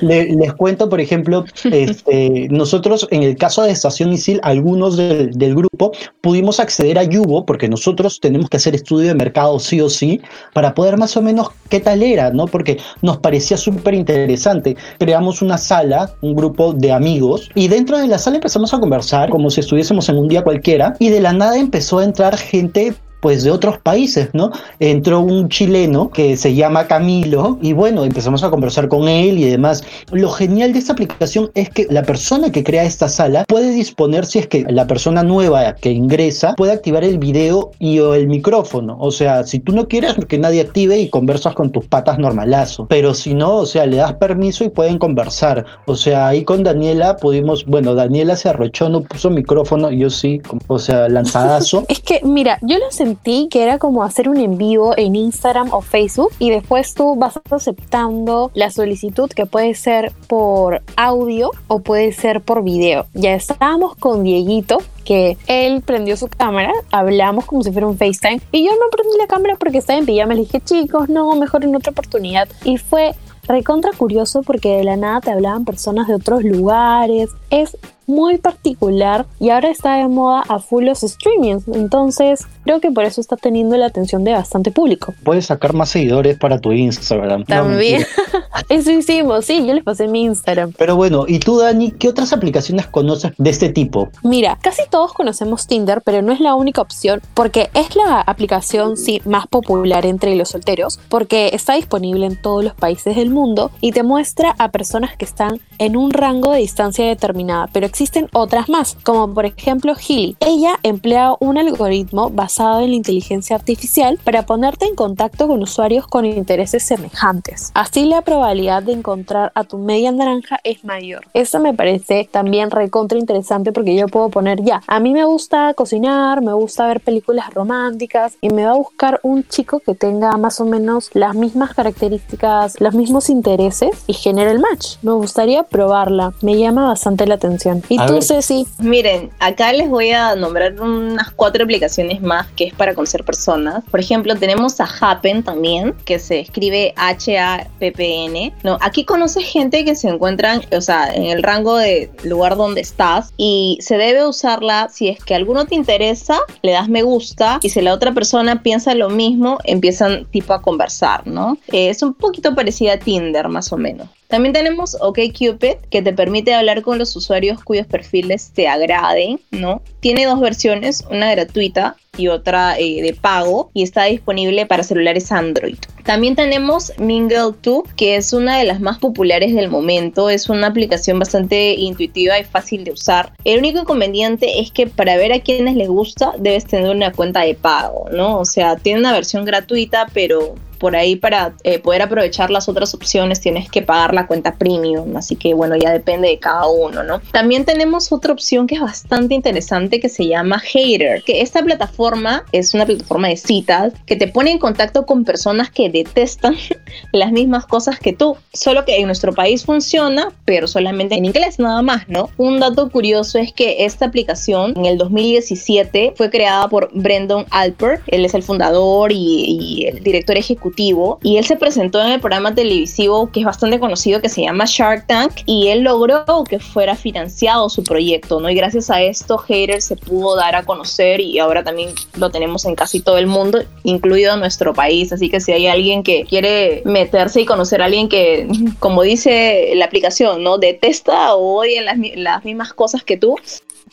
Le- 0.00 0.34
les 0.34 0.52
cuento, 0.54 0.88
por 0.88 1.00
ejemplo, 1.00 1.44
este, 1.64 2.48
nosotros 2.50 3.06
en 3.10 3.22
el 3.22 3.36
caso 3.36 3.62
de 3.62 3.70
Estación 3.70 4.12
Isil, 4.12 4.40
algunos 4.42 4.96
del, 4.96 5.54
grupo 5.54 5.92
pudimos 6.20 6.58
acceder 6.60 6.98
a 6.98 7.04
Yubo 7.04 7.44
porque 7.46 7.68
nosotros 7.68 8.18
tenemos 8.20 8.48
que 8.50 8.56
hacer 8.56 8.74
estudio 8.74 9.08
de 9.08 9.14
mercado 9.14 9.58
sí 9.58 9.80
o 9.80 9.88
sí 9.88 10.20
para 10.52 10.74
poder 10.74 10.96
más 10.96 11.16
o 11.16 11.22
menos 11.22 11.48
qué 11.68 11.80
tal 11.80 12.02
era, 12.02 12.30
¿no? 12.30 12.46
Porque 12.46 12.78
nos 13.02 13.18
parecía 13.18 13.56
súper 13.56 13.94
interesante. 13.94 14.76
Creamos 14.98 15.42
una 15.42 15.58
sala, 15.58 16.10
un 16.22 16.34
grupo 16.34 16.72
de 16.72 16.92
amigos 16.92 17.50
y 17.54 17.68
dentro 17.68 17.98
de 17.98 18.06
la 18.08 18.18
sala 18.18 18.36
empezamos 18.36 18.72
a 18.74 18.80
conversar 18.80 19.30
como 19.30 19.50
si 19.50 19.60
estuviésemos 19.60 20.08
en 20.08 20.18
un 20.18 20.28
día 20.28 20.42
cualquiera 20.42 20.94
y 20.98 21.08
de 21.10 21.20
la 21.20 21.32
nada 21.32 21.56
empezó 21.58 21.98
a 21.98 22.04
entrar 22.04 22.36
gente 22.36 22.94
pues 23.24 23.42
de 23.42 23.50
otros 23.50 23.78
países, 23.78 24.28
¿no? 24.34 24.50
Entró 24.80 25.20
un 25.20 25.48
chileno 25.48 26.10
que 26.10 26.36
se 26.36 26.54
llama 26.54 26.86
Camilo 26.86 27.58
y 27.62 27.72
bueno, 27.72 28.04
empezamos 28.04 28.44
a 28.44 28.50
conversar 28.50 28.88
con 28.88 29.08
él 29.08 29.38
y 29.38 29.44
demás. 29.44 29.82
Lo 30.12 30.28
genial 30.28 30.74
de 30.74 30.80
esta 30.80 30.92
aplicación 30.92 31.50
es 31.54 31.70
que 31.70 31.86
la 31.88 32.02
persona 32.02 32.52
que 32.52 32.62
crea 32.62 32.84
esta 32.84 33.08
sala 33.08 33.46
puede 33.48 33.70
disponer, 33.70 34.26
si 34.26 34.40
es 34.40 34.46
que 34.46 34.66
la 34.68 34.86
persona 34.86 35.22
nueva 35.22 35.74
que 35.74 35.90
ingresa, 35.90 36.52
puede 36.54 36.72
activar 36.72 37.02
el 37.02 37.18
video 37.18 37.70
y 37.78 37.98
o 38.00 38.12
el 38.12 38.26
micrófono. 38.26 38.98
O 39.00 39.10
sea, 39.10 39.44
si 39.44 39.58
tú 39.58 39.72
no 39.72 39.88
quieres 39.88 40.14
que 40.28 40.36
nadie 40.36 40.60
active 40.60 40.98
y 40.98 41.08
conversas 41.08 41.54
con 41.54 41.72
tus 41.72 41.86
patas 41.86 42.18
normalazo. 42.18 42.84
Pero 42.90 43.14
si 43.14 43.32
no, 43.32 43.56
o 43.56 43.64
sea, 43.64 43.86
le 43.86 43.96
das 43.96 44.12
permiso 44.16 44.64
y 44.64 44.68
pueden 44.68 44.98
conversar. 44.98 45.64
O 45.86 45.96
sea, 45.96 46.28
ahí 46.28 46.44
con 46.44 46.62
Daniela 46.62 47.16
pudimos, 47.16 47.64
bueno, 47.64 47.94
Daniela 47.94 48.36
se 48.36 48.50
arrochó, 48.50 48.90
no 48.90 49.00
puso 49.00 49.30
micrófono, 49.30 49.90
yo 49.90 50.10
sí, 50.10 50.42
o 50.66 50.78
sea, 50.78 51.08
lanzadazo. 51.08 51.86
Es 51.88 52.00
que, 52.00 52.20
mira, 52.22 52.58
yo 52.60 52.76
lo 52.76 52.90
sentí 52.90 53.13
que 53.16 53.62
era 53.62 53.78
como 53.78 54.02
hacer 54.02 54.28
un 54.28 54.38
en 54.38 54.58
vivo 54.58 54.94
en 54.96 55.16
Instagram 55.16 55.72
o 55.72 55.80
Facebook 55.80 56.32
y 56.38 56.50
después 56.50 56.94
tú 56.94 57.16
vas 57.16 57.40
aceptando 57.50 58.50
la 58.54 58.70
solicitud 58.70 59.30
que 59.30 59.46
puede 59.46 59.74
ser 59.74 60.12
por 60.28 60.82
audio 60.96 61.50
o 61.68 61.80
puede 61.80 62.12
ser 62.12 62.40
por 62.40 62.62
video. 62.62 63.06
Ya 63.14 63.34
estábamos 63.34 63.96
con 63.96 64.22
Dieguito 64.22 64.78
que 65.04 65.36
él 65.46 65.82
prendió 65.82 66.16
su 66.16 66.28
cámara, 66.28 66.72
hablamos 66.90 67.44
como 67.44 67.62
si 67.62 67.70
fuera 67.70 67.86
un 67.86 67.98
FaceTime 67.98 68.40
y 68.52 68.64
yo 68.64 68.72
no 68.72 68.90
prendí 68.90 69.16
la 69.18 69.26
cámara 69.26 69.56
porque 69.56 69.78
estaba 69.78 69.98
en 69.98 70.06
pijama, 70.06 70.34
le 70.34 70.40
dije 70.40 70.60
chicos, 70.60 71.08
no, 71.08 71.34
mejor 71.36 71.64
en 71.64 71.76
otra 71.76 71.92
oportunidad 71.92 72.48
y 72.64 72.78
fue 72.78 73.14
recontra 73.46 73.90
curioso 73.96 74.42
porque 74.42 74.76
de 74.76 74.84
la 74.84 74.96
nada 74.96 75.20
te 75.20 75.30
hablaban 75.30 75.64
personas 75.64 76.08
de 76.08 76.14
otros 76.14 76.42
lugares, 76.44 77.30
es 77.50 77.76
muy 78.06 78.38
particular 78.38 79.26
y 79.40 79.50
ahora 79.50 79.70
está 79.70 79.96
de 79.96 80.08
moda 80.08 80.42
a 80.48 80.58
full 80.58 80.84
los 80.84 81.00
streamings, 81.00 81.66
entonces 81.68 82.46
creo 82.64 82.80
que 82.80 82.90
por 82.90 83.04
eso 83.04 83.20
está 83.20 83.36
teniendo 83.36 83.76
la 83.76 83.86
atención 83.86 84.24
de 84.24 84.32
bastante 84.32 84.70
público. 84.70 85.14
Puedes 85.24 85.46
sacar 85.46 85.72
más 85.74 85.90
seguidores 85.90 86.38
para 86.38 86.58
tu 86.58 86.72
Instagram. 86.72 87.44
También, 87.44 88.04
eso 88.68 88.90
hicimos, 88.90 89.44
sí, 89.44 89.66
yo 89.66 89.74
les 89.74 89.84
pasé 89.84 90.08
mi 90.08 90.22
Instagram. 90.24 90.72
Pero 90.76 90.96
bueno, 90.96 91.24
¿y 91.26 91.38
tú, 91.38 91.58
Dani, 91.58 91.92
qué 91.92 92.08
otras 92.08 92.32
aplicaciones 92.32 92.86
conoces 92.86 93.32
de 93.38 93.50
este 93.50 93.70
tipo? 93.70 94.10
Mira, 94.22 94.58
casi 94.60 94.82
todos 94.90 95.12
conocemos 95.12 95.66
Tinder, 95.66 96.02
pero 96.02 96.22
no 96.22 96.32
es 96.32 96.40
la 96.40 96.54
única 96.54 96.82
opción 96.82 97.20
porque 97.34 97.70
es 97.74 97.96
la 97.96 98.20
aplicación 98.20 98.96
sí 98.96 99.20
más 99.24 99.46
popular 99.46 100.06
entre 100.06 100.34
los 100.34 100.50
solteros 100.50 101.00
porque 101.08 101.50
está 101.52 101.74
disponible 101.74 102.26
en 102.26 102.40
todos 102.40 102.64
los 102.64 102.74
países 102.74 103.16
del 103.16 103.30
mundo 103.30 103.33
y 103.80 103.90
te 103.90 104.02
muestra 104.02 104.54
a 104.58 104.70
personas 104.70 105.16
que 105.16 105.24
están 105.24 105.60
en 105.78 105.96
un 105.96 106.12
rango 106.12 106.52
de 106.52 106.58
distancia 106.60 107.04
determinada, 107.04 107.68
pero 107.72 107.84
existen 107.84 108.28
otras 108.32 108.68
más, 108.68 108.96
como 109.02 109.32
por 109.34 109.44
ejemplo 109.44 109.94
Healy. 109.96 110.36
Ella 110.38 110.78
emplea 110.84 111.34
un 111.40 111.58
algoritmo 111.58 112.30
basado 112.30 112.80
en 112.80 112.90
la 112.90 112.96
inteligencia 112.96 113.56
artificial 113.56 114.18
para 114.22 114.46
ponerte 114.46 114.86
en 114.86 114.94
contacto 114.94 115.48
con 115.48 115.62
usuarios 115.62 116.06
con 116.06 116.24
intereses 116.24 116.84
semejantes. 116.84 117.72
Así 117.74 118.04
la 118.04 118.22
probabilidad 118.22 118.84
de 118.84 118.92
encontrar 118.92 119.50
a 119.56 119.64
tu 119.64 119.78
media 119.78 120.12
naranja 120.12 120.60
es 120.62 120.84
mayor. 120.84 121.26
Eso 121.34 121.58
me 121.58 121.74
parece 121.74 122.28
también 122.30 122.70
recontra 122.70 123.18
interesante 123.18 123.72
porque 123.72 123.96
yo 123.96 124.06
puedo 124.06 124.28
poner 124.28 124.62
ya, 124.62 124.80
a 124.86 125.00
mí 125.00 125.12
me 125.12 125.24
gusta 125.24 125.74
cocinar, 125.74 126.40
me 126.40 126.52
gusta 126.52 126.86
ver 126.86 127.00
películas 127.00 127.52
románticas 127.52 128.36
y 128.40 128.50
me 128.50 128.64
va 128.64 128.72
a 128.72 128.76
buscar 128.76 129.18
un 129.24 129.42
chico 129.48 129.80
que 129.80 129.94
tenga 129.94 130.36
más 130.36 130.60
o 130.60 130.64
menos 130.64 131.10
las 131.14 131.34
mismas 131.34 131.74
características, 131.74 132.80
los 132.80 132.94
mismos 132.94 133.23
intereses 133.28 133.90
y 134.06 134.14
genera 134.14 134.50
el 134.50 134.58
match. 134.58 134.96
Me 135.02 135.12
gustaría 135.12 135.62
probarla, 135.64 136.32
me 136.40 136.58
llama 136.58 136.88
bastante 136.88 137.26
la 137.26 137.34
atención. 137.34 137.82
¿Y 137.88 137.98
A 137.98 138.06
tú, 138.06 138.14
ver. 138.14 138.22
Ceci? 138.22 138.66
Miren, 138.78 139.30
acá 139.38 139.72
les 139.72 139.88
voy 139.88 140.10
a 140.10 140.34
nombrar 140.34 140.80
unas 140.80 141.30
cuatro 141.32 141.64
aplicaciones 141.64 142.22
más 142.22 142.46
que 142.56 142.64
es 142.64 142.74
para 142.74 142.94
conocer 142.94 143.24
personas. 143.24 143.84
Por 143.90 144.00
ejemplo, 144.00 144.36
tenemos 144.36 144.80
a 144.80 144.88
Happen 145.00 145.42
también, 145.42 145.94
que 146.04 146.18
se 146.18 146.40
escribe 146.40 146.92
H-A-P-P-N. 146.96 148.52
No, 148.62 148.78
aquí 148.80 149.04
conoces 149.04 149.44
gente 149.44 149.84
que 149.84 149.94
se 149.94 150.08
encuentran, 150.08 150.62
o 150.76 150.80
sea, 150.80 151.14
en 151.14 151.24
el 151.24 151.42
rango 151.42 151.76
de 151.76 152.10
lugar 152.22 152.56
donde 152.56 152.80
estás 152.80 153.32
y 153.36 153.78
se 153.80 153.96
debe 153.96 154.26
usarla 154.26 154.88
si 154.90 155.08
es 155.08 155.22
que 155.22 155.34
alguno 155.34 155.66
te 155.66 155.74
interesa, 155.74 156.38
le 156.62 156.72
das 156.72 156.88
me 156.88 157.02
gusta 157.02 157.58
y 157.62 157.70
si 157.70 157.80
la 157.80 157.92
otra 157.92 158.12
persona 158.12 158.62
piensa 158.62 158.94
lo 158.94 159.10
mismo, 159.10 159.58
empiezan 159.64 160.26
tipo 160.26 160.52
a 160.52 160.62
conversar, 160.62 161.26
¿no? 161.26 161.58
Eh, 161.72 161.90
es 161.90 162.02
un 162.02 162.14
poquito 162.14 162.54
parecida 162.54 162.94
a 162.94 162.98
Más 163.48 163.72
o 163.72 163.76
menos. 163.76 164.08
También 164.28 164.52
tenemos 164.52 164.96
OkCupid, 165.00 165.76
que 165.90 166.02
te 166.02 166.12
permite 166.12 166.54
hablar 166.54 166.82
con 166.82 166.98
los 166.98 167.14
usuarios 167.16 167.62
cuyos 167.62 167.86
perfiles 167.86 168.50
te 168.54 168.68
agraden, 168.68 169.40
¿no? 169.50 169.82
Tiene 170.00 170.26
dos 170.26 170.40
versiones, 170.40 171.04
una 171.10 171.30
gratuita 171.30 171.96
y 172.16 172.28
otra 172.28 172.78
eh, 172.78 173.02
de 173.02 173.14
pago, 173.14 173.70
y 173.74 173.82
está 173.82 174.04
disponible 174.04 174.66
para 174.66 174.82
celulares 174.82 175.30
Android. 175.32 175.76
También 176.04 176.36
tenemos 176.36 176.92
Mingle2, 176.98 177.84
que 177.96 178.16
es 178.16 178.34
una 178.34 178.58
de 178.58 178.64
las 178.64 178.78
más 178.80 178.98
populares 178.98 179.54
del 179.54 179.70
momento. 179.70 180.28
Es 180.28 180.50
una 180.50 180.66
aplicación 180.66 181.18
bastante 181.18 181.72
intuitiva 181.74 182.38
y 182.38 182.44
fácil 182.44 182.84
de 182.84 182.92
usar. 182.92 183.32
El 183.44 183.60
único 183.60 183.80
inconveniente 183.80 184.60
es 184.60 184.70
que 184.70 184.86
para 184.86 185.16
ver 185.16 185.32
a 185.32 185.40
quienes 185.40 185.76
les 185.76 185.88
gusta 185.88 186.32
debes 186.38 186.66
tener 186.66 186.94
una 186.94 187.10
cuenta 187.10 187.40
de 187.40 187.54
pago, 187.54 188.06
¿no? 188.12 188.38
O 188.38 188.44
sea, 188.44 188.76
tiene 188.76 189.00
una 189.00 189.12
versión 189.12 189.46
gratuita, 189.46 190.06
pero 190.12 190.54
por 190.84 190.96
ahí 190.96 191.16
para 191.16 191.54
eh, 191.64 191.78
poder 191.78 192.02
aprovechar 192.02 192.50
las 192.50 192.68
otras 192.68 192.92
opciones 192.92 193.40
tienes 193.40 193.70
que 193.70 193.80
pagar 193.80 194.12
la 194.12 194.26
cuenta 194.26 194.56
premium, 194.56 195.16
así 195.16 195.34
que 195.34 195.54
bueno, 195.54 195.76
ya 195.76 195.90
depende 195.90 196.28
de 196.28 196.38
cada 196.38 196.66
uno, 196.66 197.02
¿no? 197.02 197.22
También 197.32 197.64
tenemos 197.64 198.12
otra 198.12 198.34
opción 198.34 198.66
que 198.66 198.74
es 198.74 198.82
bastante 198.82 199.34
interesante 199.34 199.98
que 199.98 200.10
se 200.10 200.26
llama 200.26 200.58
Hater, 200.58 201.22
que 201.22 201.40
esta 201.40 201.62
plataforma 201.62 202.03
es 202.52 202.74
una 202.74 202.84
plataforma 202.84 203.28
de 203.28 203.36
citas 203.36 203.92
que 204.06 204.16
te 204.16 204.28
pone 204.28 204.50
en 204.50 204.58
contacto 204.58 205.06
con 205.06 205.24
personas 205.24 205.70
que 205.70 205.88
detestan 205.88 206.56
las 207.12 207.32
mismas 207.32 207.66
cosas 207.66 207.98
que 207.98 208.12
tú, 208.12 208.36
solo 208.52 208.84
que 208.84 208.98
en 208.98 209.06
nuestro 209.06 209.32
país 209.32 209.64
funciona, 209.64 210.32
pero 210.44 210.66
solamente 210.66 211.14
en 211.14 211.24
inglés 211.24 211.58
nada 211.58 211.80
más, 211.82 212.08
¿no? 212.08 212.28
Un 212.36 212.60
dato 212.60 212.90
curioso 212.90 213.38
es 213.38 213.52
que 213.52 213.84
esta 213.84 214.06
aplicación 214.06 214.74
en 214.76 214.84
el 214.84 214.98
2017 214.98 216.14
fue 216.16 216.30
creada 216.30 216.68
por 216.68 216.90
Brendan 216.92 217.46
Alper, 217.50 218.00
él 218.08 218.24
es 218.24 218.34
el 218.34 218.42
fundador 218.42 219.10
y, 219.10 219.16
y 219.16 219.86
el 219.86 220.02
director 220.02 220.36
ejecutivo 220.36 221.18
y 221.22 221.38
él 221.38 221.44
se 221.44 221.56
presentó 221.56 222.02
en 222.02 222.12
el 222.12 222.20
programa 222.20 222.54
televisivo 222.54 223.30
que 223.30 223.40
es 223.40 223.46
bastante 223.46 223.80
conocido 223.80 224.20
que 224.20 224.28
se 224.28 224.42
llama 224.42 224.64
Shark 224.66 225.06
Tank 225.06 225.32
y 225.46 225.68
él 225.68 225.82
logró 225.82 226.24
que 226.48 226.58
fuera 226.58 226.96
financiado 226.96 227.68
su 227.68 227.82
proyecto, 227.82 228.40
¿no? 228.40 228.50
Y 228.50 228.54
gracias 228.54 228.90
a 228.90 229.02
esto 229.02 229.38
Hater 229.38 229.80
se 229.80 229.96
pudo 229.96 230.36
dar 230.36 230.54
a 230.54 230.64
conocer 230.64 231.20
y 231.20 231.38
ahora 231.38 231.62
también 231.62 231.93
lo 232.16 232.30
tenemos 232.30 232.64
en 232.64 232.74
casi 232.74 233.00
todo 233.00 233.18
el 233.18 233.26
mundo, 233.26 233.62
incluido 233.82 234.36
nuestro 234.36 234.74
país, 234.74 235.12
así 235.12 235.28
que 235.30 235.40
si 235.40 235.52
hay 235.52 235.66
alguien 235.66 236.02
que 236.02 236.24
quiere 236.24 236.82
meterse 236.84 237.40
y 237.40 237.44
conocer 237.44 237.82
a 237.82 237.86
alguien 237.86 238.08
que, 238.08 238.46
como 238.78 239.02
dice 239.02 239.72
la 239.74 239.86
aplicación, 239.86 240.42
¿no? 240.42 240.58
Detesta 240.58 241.34
o 241.34 241.60
odia 241.60 241.82
las, 241.82 241.98
las 242.16 242.44
mismas 242.44 242.72
cosas 242.72 243.02
que 243.04 243.16
tú, 243.16 243.36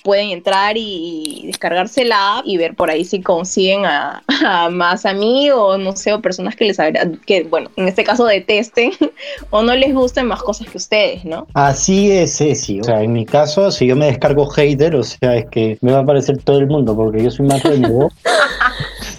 pueden 0.04 0.30
entrar 0.30 0.76
y 0.78 1.44
descargarse 1.46 2.06
la 2.06 2.38
app 2.38 2.46
y 2.46 2.58
ver 2.58 2.76
por 2.76 2.90
ahí 2.90 3.06
si 3.06 3.22
consiguen 3.22 3.86
a, 3.86 4.24
a 4.46 4.70
más 4.70 5.06
amigos, 5.06 5.80
no 5.80 5.96
sé, 5.96 6.14
o 6.14 6.22
personas 6.22 6.56
que 6.56 6.66
les 6.66 6.78
que, 7.26 7.44
bueno, 7.44 7.70
en 7.76 7.88
este 7.88 8.04
caso 8.04 8.26
detesten 8.26 8.92
o 9.50 9.62
no 9.64 9.76
les 9.76 9.94
gusten 9.94 10.28
más 10.28 10.42
cosas 10.44 10.68
que 10.70 10.78
ustedes, 10.78 11.26
¿no? 11.26 11.48
Así 11.54 12.12
es, 12.12 12.38
Ceci. 12.38 12.82
O 12.82 12.84
sea, 12.84 13.02
en 13.02 13.14
mi 13.14 13.26
caso, 13.26 13.72
si 13.72 13.88
yo 13.88 13.96
me 13.96 14.08
descargo 14.08 14.48
hater, 14.48 14.96
o 14.96 15.04
sea, 15.04 15.36
es 15.36 15.46
que 15.50 15.78
me 15.82 15.92
va 15.92 16.00
a 16.00 16.02
aparecer 16.02 16.42
todo 16.44 16.60
el 16.60 16.68
mundo 16.68 16.96
porque 16.96 17.24
yo 17.24 17.32
soy 17.32 17.46
más 17.48 17.64
nuevo. 17.64 18.12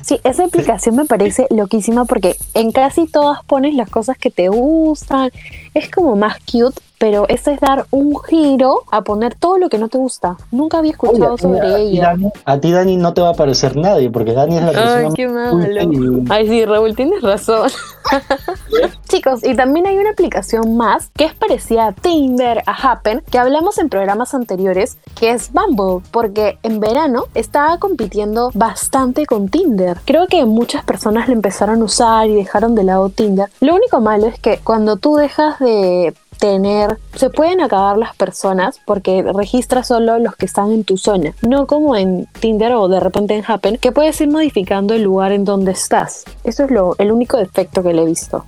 Sí, 0.03 0.18
esa 0.25 0.45
aplicación 0.45 0.97
me 0.97 1.05
parece 1.05 1.47
loquísima 1.51 2.05
porque 2.05 2.35
en 2.55 2.73
casi 2.73 3.07
todas 3.07 3.45
pones 3.45 3.75
las 3.75 3.88
cosas 3.88 4.18
que 4.18 4.31
te 4.31 4.49
gustan. 4.49 5.31
Es 5.75 5.90
como 5.90 6.16
más 6.16 6.38
cute, 6.40 6.81
pero 7.02 7.26
eso 7.28 7.50
es 7.50 7.58
dar 7.58 7.84
un 7.90 8.16
giro 8.28 8.84
a 8.92 9.02
poner 9.02 9.34
todo 9.34 9.58
lo 9.58 9.68
que 9.68 9.76
no 9.76 9.88
te 9.88 9.98
gusta. 9.98 10.36
Nunca 10.52 10.78
había 10.78 10.92
escuchado 10.92 11.32
Oye, 11.34 11.42
sobre 11.42 11.58
a 11.58 11.74
ti, 11.74 11.82
ella. 11.82 12.02
Dani, 12.10 12.28
a 12.44 12.60
ti, 12.60 12.70
Dani, 12.70 12.96
no 12.96 13.12
te 13.12 13.20
va 13.20 13.30
a 13.30 13.32
aparecer 13.32 13.76
nadie 13.76 14.08
porque 14.08 14.32
Dani 14.32 14.58
es 14.58 14.62
la 14.62 14.70
persona 14.70 14.96
Ay, 15.08 15.12
qué 15.16 15.26
malo. 15.26 15.58
y- 15.82 16.24
Ay, 16.30 16.46
sí, 16.48 16.64
Raúl, 16.64 16.94
tienes 16.94 17.20
razón. 17.20 17.68
Chicos, 19.08 19.44
y 19.44 19.56
también 19.56 19.86
hay 19.88 19.98
una 19.98 20.10
aplicación 20.10 20.76
más 20.76 21.10
que 21.16 21.24
es 21.24 21.34
parecida 21.34 21.88
a 21.88 21.92
Tinder, 21.92 22.62
a 22.66 22.72
Happen, 22.92 23.20
que 23.30 23.38
hablamos 23.38 23.78
en 23.78 23.88
programas 23.88 24.32
anteriores, 24.34 24.96
que 25.18 25.32
es 25.32 25.50
Bumble, 25.52 26.04
porque 26.12 26.58
en 26.62 26.78
verano 26.78 27.24
estaba 27.34 27.78
compitiendo 27.78 28.50
bastante 28.54 29.26
con 29.26 29.48
Tinder. 29.48 29.98
Creo 30.04 30.28
que 30.28 30.44
muchas 30.44 30.84
personas 30.84 31.26
lo 31.26 31.34
empezaron 31.34 31.82
a 31.82 31.84
usar 31.84 32.28
y 32.28 32.34
dejaron 32.36 32.76
de 32.76 32.84
lado 32.84 33.08
Tinder. 33.08 33.48
Lo 33.60 33.74
único 33.74 34.00
malo 34.00 34.28
es 34.28 34.38
que 34.38 34.58
cuando 34.62 34.96
tú 34.98 35.16
dejas 35.16 35.58
de 35.58 36.14
tener, 36.42 36.98
se 37.14 37.31
pueden 37.31 37.61
acabar 37.61 37.96
las 37.96 38.16
personas 38.16 38.81
porque 38.85 39.22
registra 39.33 39.85
solo 39.85 40.18
los 40.18 40.35
que 40.35 40.44
están 40.44 40.72
en 40.72 40.83
tu 40.83 40.98
zona, 40.98 41.37
no 41.42 41.68
como 41.68 41.94
en 41.94 42.26
Tinder 42.40 42.72
o 42.72 42.88
de 42.88 42.98
repente 42.98 43.37
en 43.37 43.44
Happen, 43.46 43.76
que 43.76 43.92
puedes 43.92 44.20
ir 44.20 44.28
modificando 44.28 44.92
el 44.92 45.05
lugar 45.05 45.31
en 45.31 45.44
donde 45.44 45.70
estás. 45.70 46.24
Eso 46.42 46.64
es 46.64 46.72
lo, 46.72 46.96
el 46.98 47.12
único 47.12 47.37
defecto 47.37 47.85
que 47.85 47.92
le 47.92 48.02
he 48.02 48.07
visto. 48.07 48.44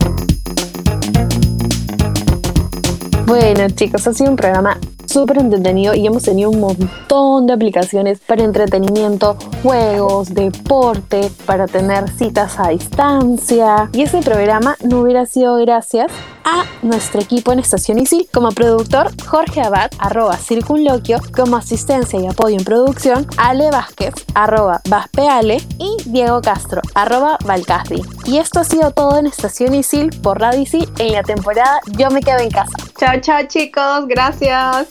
Bueno 3.28 3.70
chicos, 3.70 4.04
ha 4.08 4.12
sido 4.12 4.28
un 4.28 4.36
programa 4.36 4.76
súper 5.06 5.38
entretenido 5.38 5.94
y 5.94 6.04
hemos 6.04 6.24
tenido 6.24 6.50
un 6.50 6.58
montón 6.58 7.46
de 7.46 7.52
aplicaciones 7.52 8.18
para 8.18 8.42
entretenimiento, 8.42 9.36
juegos, 9.62 10.34
deporte, 10.34 11.30
para 11.46 11.68
tener 11.68 12.10
citas 12.10 12.58
a 12.58 12.70
distancia. 12.70 13.88
Y 13.92 14.02
ese 14.02 14.20
programa 14.20 14.76
no 14.82 15.02
hubiera 15.02 15.26
sido 15.26 15.58
gracias 15.58 16.10
a 16.44 16.64
nuestro 16.82 17.20
equipo 17.20 17.52
en 17.52 17.58
Estación 17.58 17.98
Isil. 17.98 18.28
Como 18.32 18.50
productor, 18.50 19.10
Jorge 19.26 19.60
Abad, 19.60 19.90
arroba 19.98 20.36
Circunloquio. 20.36 21.20
Como 21.34 21.56
asistencia 21.56 22.20
y 22.20 22.26
apoyo 22.26 22.56
en 22.56 22.64
producción, 22.64 23.26
Ale 23.36 23.70
Vázquez, 23.70 24.14
arroba 24.34 24.80
Vaspeale. 24.88 25.62
Y 25.78 25.96
Diego 26.04 26.40
Castro, 26.40 26.80
arroba 26.94 27.38
Valcasdi. 27.44 28.02
Y 28.26 28.38
esto 28.38 28.60
ha 28.60 28.64
sido 28.64 28.90
todo 28.90 29.18
en 29.18 29.26
Estación 29.26 29.74
Isil 29.74 30.10
por 30.22 30.40
Radio 30.40 30.62
Isil 30.62 30.88
en 30.98 31.12
la 31.12 31.22
temporada 31.22 31.80
Yo 31.96 32.10
me 32.10 32.20
quedo 32.20 32.38
en 32.38 32.50
casa. 32.50 32.72
Chao, 32.98 33.20
chao 33.20 33.42
chicos, 33.48 34.06
gracias. 34.06 34.86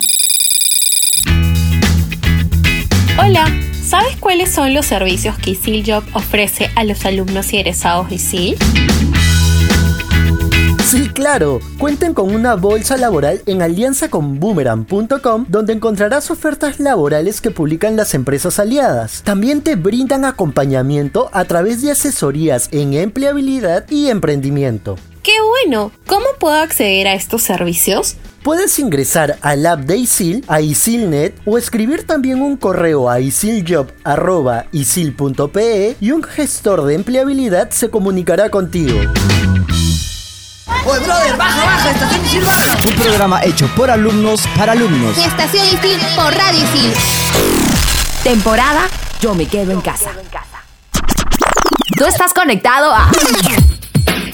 Hola, 3.20 3.46
¿sabes 3.86 4.18
cuáles 4.18 4.52
son 4.52 4.74
los 4.74 4.88
servicios 4.88 5.38
que 5.38 5.52
Isil 5.52 5.84
Job 5.86 6.04
ofrece 6.14 6.72
a 6.76 6.84
los 6.84 7.06
alumnos 7.06 7.54
y 7.54 7.58
egresados 7.58 8.10
de 8.10 8.16
Isil? 8.16 8.58
Sí, 10.94 11.10
claro. 11.10 11.60
Cuenten 11.80 12.14
con 12.14 12.36
una 12.36 12.54
bolsa 12.54 12.98
laboral 12.98 13.42
en 13.48 13.64
alianza 13.64 14.12
con 14.12 14.40
boomerang.com 14.40 15.48
donde 15.50 15.74
encontrarás 15.74 16.30
ofertas 16.30 16.80
laborales 16.80 17.42
que 17.42 17.50
publican 17.50 17.96
las 17.96 18.14
empresas 18.14 18.60
aliadas. 18.60 19.24
También 19.24 19.64
te 19.64 19.76
brindan 19.76 20.24
acompañamiento 20.24 21.32
a 21.34 21.46
través 21.46 21.82
de 21.82 21.90
asesorías 21.90 22.70
en 22.72 22.94
empleabilidad 22.94 23.90
y 23.90 24.10
emprendimiento. 24.10 25.00
¡Qué 25.24 25.34
bueno! 25.42 25.92
¿Cómo 26.06 26.28
puedo 26.40 26.54
acceder 26.54 27.08
a 27.08 27.16
estos 27.16 27.42
servicios? 27.42 28.16
Puedes 28.44 28.78
ingresar 28.78 29.40
al 29.42 29.66
app 29.66 29.80
de 29.80 29.98
ISIL, 29.98 30.46
a 30.48 30.62
ISILNet 30.62 31.34
o 31.46 31.58
escribir 31.58 32.06
también 32.06 32.40
un 32.40 32.56
correo 32.56 33.10
a 33.10 33.20
isiljob.isil.pe 33.20 35.96
y 36.00 36.12
un 36.12 36.22
gestor 36.22 36.84
de 36.84 36.94
empleabilidad 36.94 37.72
se 37.72 37.90
comunicará 37.90 38.52
contigo. 38.52 39.00
¡Oye, 40.94 41.06
brother! 41.06 41.38
¡Baja, 41.38 41.66
baja! 41.66 41.90
¡Estación 41.90 42.26
Isil 42.26 42.46
baja! 42.46 42.78
Un 42.84 42.96
programa 42.96 43.44
hecho 43.44 43.68
por 43.76 43.90
alumnos 43.90 44.42
para 44.56 44.74
alumnos. 44.74 45.18
Estación 45.18 45.66
Isil 45.66 46.00
por 46.16 46.32
Radio 46.36 46.64
Isil. 46.64 46.94
Temporada 48.24 48.88
Yo 49.20 49.34
me 49.34 49.48
quedo 49.48 49.72
en 49.72 49.82
casa. 49.82 50.12
Tú 51.98 52.06
estás 52.06 52.32
conectado 52.34 52.94
a 52.94 53.10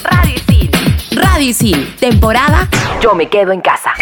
Radio 0.04 0.36
Isil. 0.36 0.72
Radio 1.12 1.50
Isil. 1.50 1.95
Temporada 1.98 2.67
Yo 3.02 3.15
me 3.15 3.30
quedo 3.30 3.54
en 3.54 3.62
casa. 3.62 3.93